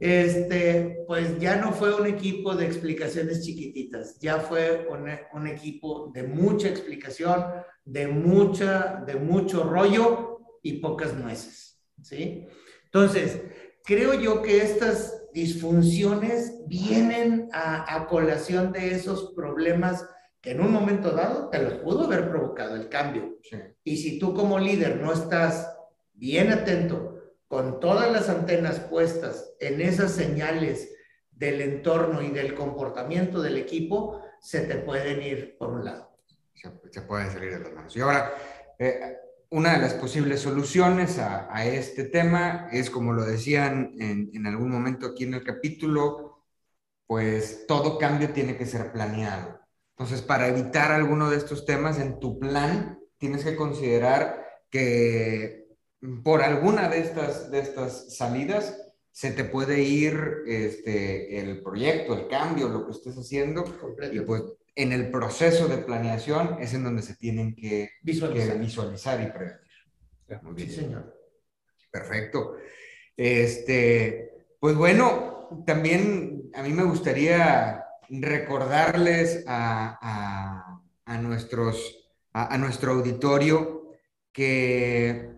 Este, 0.00 1.04
pues 1.08 1.38
ya 1.40 1.56
no 1.56 1.72
fue 1.72 1.94
un 1.94 2.06
equipo 2.06 2.54
de 2.54 2.66
explicaciones 2.66 3.44
chiquititas, 3.44 4.18
ya 4.20 4.38
fue 4.38 4.86
un, 4.88 5.08
un 5.32 5.46
equipo 5.48 6.10
de 6.14 6.22
mucha 6.22 6.68
explicación, 6.68 7.44
de 7.84 8.06
mucha, 8.06 9.02
de 9.04 9.16
mucho 9.16 9.64
rollo 9.64 10.40
y 10.62 10.74
pocas 10.74 11.14
nueces, 11.14 11.80
¿sí? 12.00 12.46
Entonces, 12.92 13.42
creo 13.84 14.14
yo 14.14 14.42
que 14.42 14.62
estas 14.62 15.26
disfunciones 15.32 16.66
vienen 16.66 17.48
a, 17.52 18.06
colación 18.08 18.72
de 18.72 18.94
esos 18.94 19.32
problemas 19.34 20.08
que 20.40 20.52
en 20.52 20.60
un 20.60 20.72
momento 20.72 21.10
dado 21.10 21.50
te 21.50 21.62
los 21.62 21.74
pudo 21.74 22.04
haber 22.04 22.30
provocado 22.30 22.76
el 22.76 22.88
cambio. 22.88 23.38
Y 23.84 23.98
si 23.98 24.18
tú 24.18 24.34
como 24.34 24.58
líder 24.58 24.96
no 24.96 25.12
estás 25.12 25.70
bien 26.14 26.50
atento, 26.50 27.18
con 27.46 27.80
todas 27.80 28.10
las 28.10 28.28
antenas 28.28 28.80
puestas 28.80 29.54
en 29.60 29.80
esas 29.80 30.12
señales 30.12 30.94
del 31.30 31.60
entorno 31.60 32.22
y 32.22 32.30
del 32.30 32.54
comportamiento 32.54 33.42
del 33.42 33.56
equipo, 33.56 34.22
se 34.40 34.60
te 34.60 34.76
pueden 34.76 35.22
ir 35.22 35.56
por 35.58 35.70
un 35.70 35.84
lado. 35.84 36.16
Se, 36.54 37.02
pueden 37.02 37.30
salir 37.30 37.52
de 37.52 37.60
las 37.60 37.72
manos. 37.72 37.96
Y 37.96 38.00
ahora, 38.00 38.32
eh, 38.78 39.16
una 39.50 39.72
de 39.72 39.78
las 39.78 39.94
posibles 39.94 40.40
soluciones 40.40 41.18
a, 41.18 41.64
este 41.64 42.04
tema 42.04 42.68
es, 42.70 42.90
como 42.90 43.12
lo 43.12 43.24
decían 43.24 43.94
en, 43.98 44.46
algún 44.46 44.70
momento 44.70 45.06
aquí 45.06 45.24
en 45.24 45.34
el 45.34 45.44
capítulo, 45.44 46.44
pues 47.06 47.66
todo 47.66 47.98
cambio 47.98 48.30
tiene 48.32 48.56
que 48.56 48.66
ser 48.66 48.92
planeado. 48.92 49.60
Entonces, 49.96 50.22
para 50.22 50.48
evitar 50.48 50.92
alguno 50.92 51.30
de 51.30 51.38
estos 51.38 51.64
temas 51.64 51.98
en 51.98 52.20
tu 52.20 52.38
plan, 52.38 53.00
tienes 53.16 53.44
que 53.44 53.56
considerar 53.56 54.44
que 54.70 55.66
por 56.22 56.42
alguna 56.42 56.88
de 56.88 57.00
estas, 57.00 57.50
de 57.50 57.60
estas 57.60 58.14
salidas 58.16 58.78
se 59.10 59.32
te 59.32 59.44
puede 59.44 59.80
ir 59.80 60.42
este, 60.46 61.40
el 61.40 61.62
proyecto, 61.62 62.14
el 62.14 62.28
cambio, 62.28 62.68
lo 62.68 62.86
que 62.86 62.92
estés 62.92 63.16
haciendo, 63.16 63.64
y 64.12 64.20
pues 64.20 64.42
en 64.78 64.92
el 64.92 65.10
proceso 65.10 65.66
de 65.66 65.78
planeación 65.78 66.56
es 66.60 66.72
en 66.72 66.84
donde 66.84 67.02
se 67.02 67.16
tienen 67.16 67.56
que 67.56 67.90
visualizar, 68.00 69.20
y 69.20 69.26
prevenir. 69.26 70.68
Sí, 70.68 70.70
señor. 70.70 71.18
Perfecto. 71.90 72.54
Este, 73.16 74.30
pues 74.60 74.76
bueno, 74.76 75.64
también 75.66 76.52
a 76.54 76.62
mí 76.62 76.72
me 76.72 76.84
gustaría 76.84 77.86
recordarles 78.08 79.42
a, 79.48 80.80
nuestros, 81.22 82.08
a, 82.32 82.56
nuestro 82.56 82.92
auditorio 82.92 83.90
que 84.30 85.28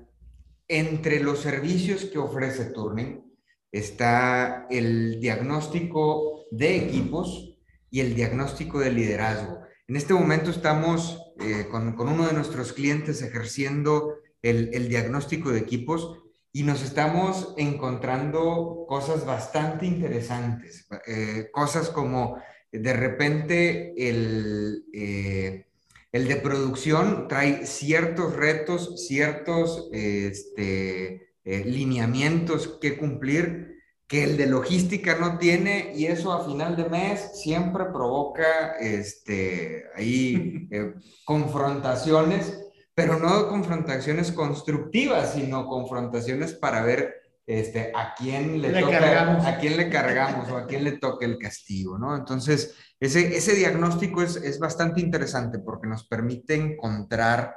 entre 0.68 1.20
los 1.20 1.38
servicios 1.38 2.04
que 2.04 2.18
ofrece 2.18 2.66
Turning 2.66 3.24
está 3.72 4.66
el 4.68 5.18
diagnóstico 5.18 6.44
de 6.50 6.76
equipos, 6.76 7.49
y 7.90 8.00
el 8.00 8.14
diagnóstico 8.14 8.80
de 8.80 8.92
liderazgo. 8.92 9.60
En 9.88 9.96
este 9.96 10.14
momento 10.14 10.50
estamos 10.50 11.20
eh, 11.40 11.66
con, 11.70 11.98
uno 11.98 12.26
de 12.26 12.32
nuestros 12.32 12.72
clientes 12.72 13.22
ejerciendo 13.22 14.14
el, 14.42 14.88
diagnóstico 14.88 15.50
de 15.50 15.58
equipos 15.58 16.18
y 16.52 16.62
nos 16.62 16.82
estamos 16.82 17.54
encontrando 17.56 18.86
cosas 18.88 19.26
bastante 19.26 19.86
interesantes, 19.86 20.86
eh, 21.06 21.48
cosas 21.52 21.90
como 21.90 22.38
de 22.72 22.92
repente 22.92 23.94
el, 24.08 24.84
eh, 24.92 25.66
El 26.12 26.26
de 26.26 26.36
producción 26.36 27.28
trae 27.28 27.66
ciertos 27.66 28.34
retos, 28.34 29.06
ciertos 29.06 29.88
este, 29.92 31.30
eh, 31.44 31.64
lineamientos 31.64 32.78
que 32.80 32.98
cumplir 32.98 33.69
que 34.10 34.24
el 34.24 34.36
de 34.36 34.46
logística 34.46 35.16
no 35.20 35.38
tiene 35.38 35.92
y 35.94 36.06
eso 36.06 36.32
a 36.32 36.44
final 36.44 36.74
de 36.74 36.88
mes 36.88 37.30
siempre 37.40 37.84
provoca 37.84 38.72
este, 38.80 39.84
ahí 39.94 40.66
eh, 40.72 40.94
confrontaciones, 41.24 42.60
pero 42.92 43.20
no 43.20 43.48
confrontaciones 43.48 44.32
constructivas, 44.32 45.34
sino 45.34 45.68
confrontaciones 45.68 46.54
para 46.54 46.82
ver 46.82 47.14
este, 47.46 47.92
a 47.94 48.12
quién 48.18 48.60
le, 48.60 48.80
toca, 48.80 49.46
a 49.48 49.58
quién 49.58 49.76
le 49.76 49.88
cargamos 49.88 50.50
o 50.50 50.56
a 50.56 50.66
quién 50.66 50.82
le 50.82 50.98
toca 50.98 51.24
el 51.24 51.38
castigo, 51.38 51.96
¿no? 51.96 52.16
Entonces, 52.16 52.74
ese, 52.98 53.36
ese 53.36 53.54
diagnóstico 53.54 54.22
es, 54.22 54.34
es 54.34 54.58
bastante 54.58 55.00
interesante 55.00 55.60
porque 55.60 55.86
nos 55.86 56.04
permite 56.04 56.56
encontrar, 56.56 57.56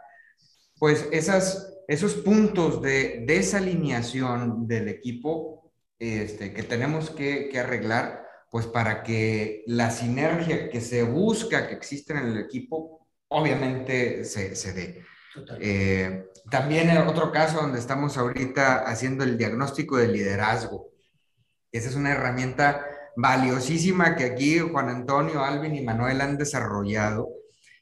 pues, 0.78 1.08
esas, 1.12 1.80
esos 1.88 2.14
puntos 2.14 2.80
de 2.80 3.24
desalineación 3.26 4.68
del 4.68 4.90
equipo 4.90 5.63
este, 6.04 6.54
que 6.54 6.64
tenemos 6.64 7.10
que, 7.10 7.52
arreglar, 7.58 8.26
pues 8.52 8.68
para 8.68 9.04
que 9.04 9.64
la 9.68 9.90
sinergia 9.90 10.70
que 10.70 10.82
se 10.82 11.04
busca 11.04 11.68
que 11.68 11.76
existe 11.76 12.14
en 12.14 12.20
el 12.20 12.38
equipo, 12.38 13.08
obviamente 13.30 14.26
se, 14.26 14.56
se 14.56 14.74
dé. 14.74 15.04
Eh, 15.60 16.26
también 16.52 16.90
en 16.90 16.98
otro 17.08 17.32
caso 17.32 17.62
donde 17.62 17.80
estamos 17.80 18.18
ahorita 18.18 18.80
haciendo 18.80 19.24
el 19.24 19.38
diagnóstico 19.38 19.98
de 19.98 20.10
liderazgo. 20.10 20.92
Esa 21.72 21.90
es 21.90 21.96
una 21.96 22.12
herramienta 22.12 22.86
valiosísima 23.16 24.16
que 24.16 24.26
aquí 24.26 24.60
Juan 24.60 24.90
Antonio, 24.90 25.44
Alvin 25.44 25.76
y 25.76 25.82
Manuel 25.82 26.22
han 26.22 26.38
desarrollado, 26.38 27.30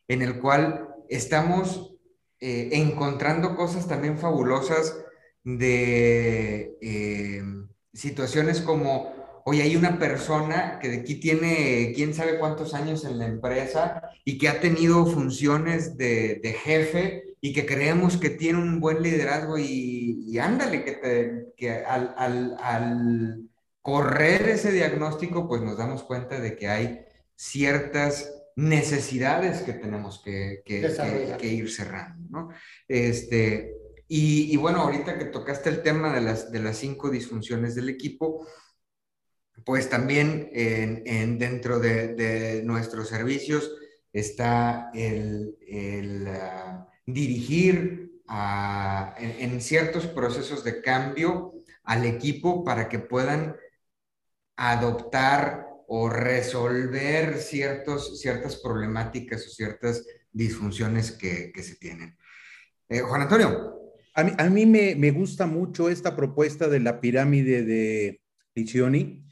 en 0.07 0.21
el 0.21 0.39
cual 0.39 0.87
estamos 1.09 1.95
eh, 2.39 2.69
encontrando 2.73 3.55
cosas 3.55 3.87
también 3.87 4.17
fabulosas 4.17 4.97
de 5.43 6.77
eh, 6.81 7.43
situaciones 7.93 8.61
como, 8.61 9.13
oye, 9.45 9.63
hay 9.63 9.75
una 9.75 9.99
persona 9.99 10.79
que 10.79 10.89
de 10.89 10.97
aquí 10.99 11.15
tiene 11.15 11.91
quién 11.95 12.13
sabe 12.13 12.39
cuántos 12.39 12.73
años 12.73 13.05
en 13.05 13.19
la 13.19 13.25
empresa 13.25 14.01
y 14.23 14.37
que 14.37 14.49
ha 14.49 14.59
tenido 14.59 15.05
funciones 15.05 15.97
de, 15.97 16.39
de 16.41 16.53
jefe 16.53 17.23
y 17.41 17.53
que 17.53 17.65
creemos 17.65 18.17
que 18.17 18.29
tiene 18.29 18.59
un 18.59 18.79
buen 18.79 19.01
liderazgo 19.01 19.57
y, 19.57 20.25
y 20.27 20.37
ándale, 20.37 20.85
que, 20.85 20.91
te, 20.91 21.53
que 21.57 21.71
al, 21.83 22.13
al, 22.17 22.55
al 22.61 23.41
correr 23.81 24.47
ese 24.49 24.71
diagnóstico, 24.71 25.47
pues 25.47 25.61
nos 25.61 25.77
damos 25.77 26.03
cuenta 26.03 26.39
de 26.39 26.55
que 26.55 26.67
hay 26.67 26.99
ciertas 27.35 28.31
necesidades 28.55 29.61
que 29.61 29.73
tenemos 29.73 30.21
que, 30.23 30.61
que, 30.63 30.87
que, 31.39 31.47
ir 31.47 31.71
cerrando, 31.71 32.27
¿no? 32.29 32.49
Este, 32.87 33.73
y, 34.13 34.57
bueno, 34.57 34.81
ahorita 34.81 35.17
que 35.17 35.23
tocaste 35.23 35.69
el 35.69 35.81
tema 35.81 36.13
de 36.13 36.19
las, 36.19 36.51
de 36.51 36.59
las 36.59 36.75
cinco 36.75 37.09
disfunciones 37.09 37.75
del 37.75 37.87
equipo, 37.87 38.45
pues 39.63 39.89
también 39.89 40.49
en, 40.51 41.39
dentro 41.39 41.79
de, 41.79 42.61
nuestros 42.65 43.07
servicios 43.07 43.71
está 44.11 44.91
el, 44.93 46.27
ah, 46.27 46.89
dirigir 47.05 48.11
en, 49.17 49.61
ciertos 49.61 50.07
procesos 50.07 50.65
de 50.65 50.81
cambio 50.81 51.53
al 51.85 52.03
equipo 52.03 52.65
para 52.65 52.89
que 52.89 52.99
puedan 52.99 53.55
adoptar 54.57 55.67
o 55.87 56.09
resolver 56.09 57.37
ciertos, 57.37 58.19
ciertas 58.19 58.57
problemáticas 58.57 59.47
o 59.47 59.49
ciertas 59.49 60.05
disfunciones 60.33 61.13
que, 61.13 61.53
se 61.63 61.77
tienen. 61.77 62.17
Eh, 62.89 62.99
Juan 62.99 63.21
Antonio, 63.21 63.80
a 64.13 64.49
mí, 64.49 64.65
me, 64.65 65.11
gusta 65.11 65.45
mucho 65.45 65.89
esta 65.89 66.15
propuesta 66.15 66.67
de 66.67 66.79
la 66.79 66.99
pirámide 66.99 67.63
de 67.63 68.21
Licioni 68.55 69.23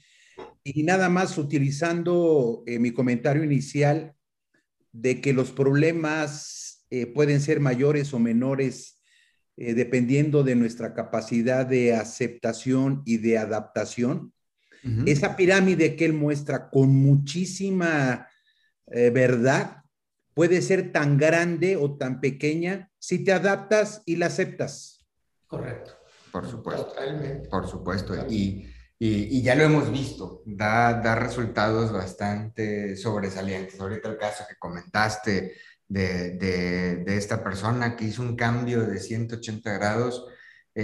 y 0.64 0.84
nada 0.84 1.10
más 1.10 1.38
utilizando 1.38 2.64
eh, 2.66 2.80
mi 2.80 2.92
comentario 2.92 3.44
inicial 3.44 4.16
de 4.92 5.22
que 5.22 5.34
los 5.34 5.52
problemas 5.52 6.86
eh, 6.90 7.06
pueden 7.08 7.42
ser 7.42 7.60
mayores 7.60 8.14
o 8.14 8.20
menores 8.20 9.02
eh, 9.58 9.74
dependiendo 9.74 10.44
de 10.44 10.56
nuestra 10.56 10.94
capacidad 10.94 11.66
de 11.66 11.94
aceptación 11.96 13.02
y 13.06 13.18
de 13.18 13.38
adaptación. 13.38 14.34
Esa 15.06 15.36
pirámide 15.36 15.98
que 15.98 16.06
él 16.06 16.14
muestra 16.14 16.70
con 16.70 16.96
muchísima 16.96 18.30
verdad 18.88 19.84
puede 20.40 20.62
ser 20.62 20.94
tan 20.94 21.18
grande 21.18 21.76
o 21.76 21.98
tan 21.98 22.22
pequeña 22.22 22.90
si 22.98 23.26
te 23.26 23.34
adaptas 23.34 24.04
y 24.06 24.16
la 24.16 24.28
aceptas. 24.28 25.06
Correcto. 25.46 25.92
Por 26.32 26.50
supuesto. 26.50 26.86
Totalmente. 26.86 27.50
Por 27.50 27.68
supuesto. 27.68 28.16
Y, 28.30 28.66
y, 28.98 29.42
ya 29.42 29.56
lo 29.56 29.64
hemos 29.64 29.92
visto, 29.92 30.42
da, 30.46 30.94
da 30.94 31.16
resultados 31.16 31.92
bastante 31.92 32.96
sobresalientes. 32.96 33.82
Ahorita 33.82 34.08
el 34.08 34.18
caso 34.18 34.46
que 34.48 34.56
comentaste 34.58 35.56
de, 35.86 36.38
de, 36.38 36.96
de, 37.04 37.18
esta 37.18 37.44
persona 37.44 37.98
que 37.98 38.06
hizo 38.06 38.22
un 38.22 38.38
cambio 38.38 38.86
de 38.86 38.98
180 38.98 39.74
grados, 39.74 40.26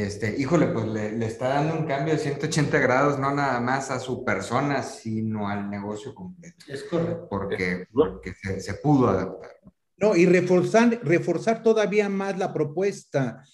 este, 0.04 0.36
híjole, 0.38 0.68
pues 0.68 0.86
le, 0.88 1.26
está 1.26 1.48
dando 1.48 1.80
un 1.80 1.86
cambio 1.86 2.14
de 2.14 2.20
180 2.20 2.80
grados, 2.80 3.18
no 3.18 3.34
nada 3.34 3.62
más 3.62 3.92
a 3.92 4.00
su 4.00 4.26
persona, 4.26 4.84
sino 4.84 5.48
al 5.48 5.70
negocio 5.70 6.14
completo. 6.14 6.66
Es 6.68 6.84
correcto. 6.84 7.28
Porque, 7.30 7.88
porque 7.94 8.34
se, 8.34 8.74
pudo 8.74 9.08
adaptar. 9.08 9.52
No, 9.98 10.14
y 10.16 10.26
reforzar, 10.26 11.00
reforzar 11.02 11.64
todavía 11.64 12.10
más 12.10 12.38
la 12.38 12.52
propuesta. 12.52 13.46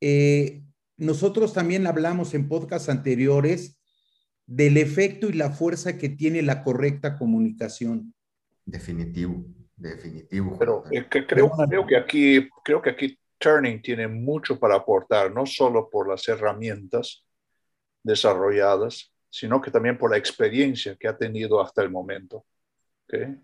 Eh, 0.00 0.64
nosotros 0.96 1.52
también 1.52 1.86
hablamos 1.86 2.34
en 2.34 2.48
podcasts 2.48 2.88
anteriores 2.88 3.80
del 4.46 4.78
efecto 4.78 5.28
y 5.28 5.34
la 5.34 5.50
fuerza 5.50 5.96
que 5.96 6.08
tiene 6.08 6.42
la 6.42 6.64
correcta 6.64 7.16
comunicación. 7.16 8.12
Definitivo, 8.64 9.46
definitivo. 9.76 10.56
Pero 10.58 10.82
eh, 10.90 11.06
creo, 11.08 11.50
creo, 11.50 11.86
que 11.86 11.96
aquí, 11.96 12.48
creo 12.64 12.82
que 12.82 12.90
aquí 12.90 13.18
Turning 13.38 13.82
tiene 13.82 14.08
mucho 14.08 14.58
para 14.58 14.76
aportar, 14.76 15.32
no 15.32 15.46
solo 15.46 15.88
por 15.90 16.08
las 16.08 16.26
herramientas 16.28 17.24
desarrolladas, 18.02 19.12
sino 19.30 19.60
que 19.60 19.70
también 19.70 19.98
por 19.98 20.10
la 20.10 20.16
experiencia 20.16 20.96
que 20.96 21.08
ha 21.08 21.16
tenido 21.16 21.60
hasta 21.60 21.82
el 21.82 21.90
momento. 21.90 22.44
¿okay? 23.04 23.36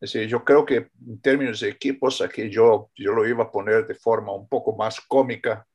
Es 0.00 0.12
decir, 0.12 0.28
yo 0.28 0.44
creo 0.44 0.64
que 0.64 0.90
en 1.06 1.20
términos 1.20 1.60
de 1.60 1.68
equipos, 1.68 2.20
aquí 2.20 2.50
yo, 2.50 2.90
yo 2.94 3.12
lo 3.12 3.26
iba 3.26 3.44
a 3.44 3.50
poner 3.50 3.86
de 3.86 3.94
forma 3.94 4.32
un 4.32 4.48
poco 4.48 4.76
más 4.76 5.00
cómica. 5.00 5.66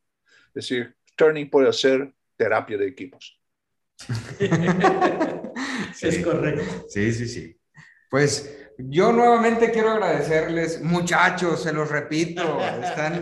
Es 0.47 0.67
decir, 0.67 0.95
Turning 1.15 1.49
puede 1.49 1.69
hacer 1.69 2.13
terapia 2.35 2.77
de 2.77 2.87
equipos. 2.87 3.39
Es 6.01 6.23
correcto. 6.25 6.63
Sí, 6.89 7.13
sí, 7.13 7.27
sí. 7.27 7.57
Pues 8.09 8.62
yo 8.77 9.11
nuevamente 9.11 9.71
quiero 9.71 9.91
agradecerles, 9.91 10.81
muchachos, 10.81 11.63
se 11.63 11.73
los 11.73 11.89
repito, 11.89 12.59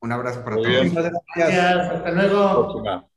Un 0.00 0.12
abrazo 0.12 0.44
para 0.44 0.56
todos. 0.56 0.84
Muchas 0.84 1.12
gracias. 1.34 1.92
Hasta 1.92 2.10
luego. 2.10 3.08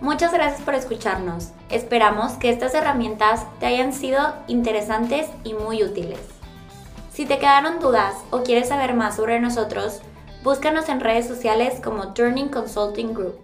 Muchas 0.00 0.32
gracias 0.32 0.60
por 0.62 0.74
escucharnos. 0.74 1.52
Esperamos 1.70 2.32
que 2.32 2.50
estas 2.50 2.74
herramientas 2.74 3.46
te 3.60 3.66
hayan 3.66 3.92
sido 3.92 4.34
interesantes 4.48 5.28
y 5.44 5.54
muy 5.54 5.82
útiles. 5.82 6.20
Si 7.12 7.26
te 7.26 7.38
quedaron 7.38 7.78
dudas 7.78 8.14
o 8.30 8.42
quieres 8.42 8.68
saber 8.68 8.94
más 8.94 9.16
sobre 9.16 9.40
nosotros, 9.40 10.00
búscanos 10.42 10.88
en 10.88 11.00
redes 11.00 11.28
sociales 11.28 11.80
como 11.82 12.12
Turning 12.12 12.48
Consulting 12.48 13.14
Group. 13.14 13.43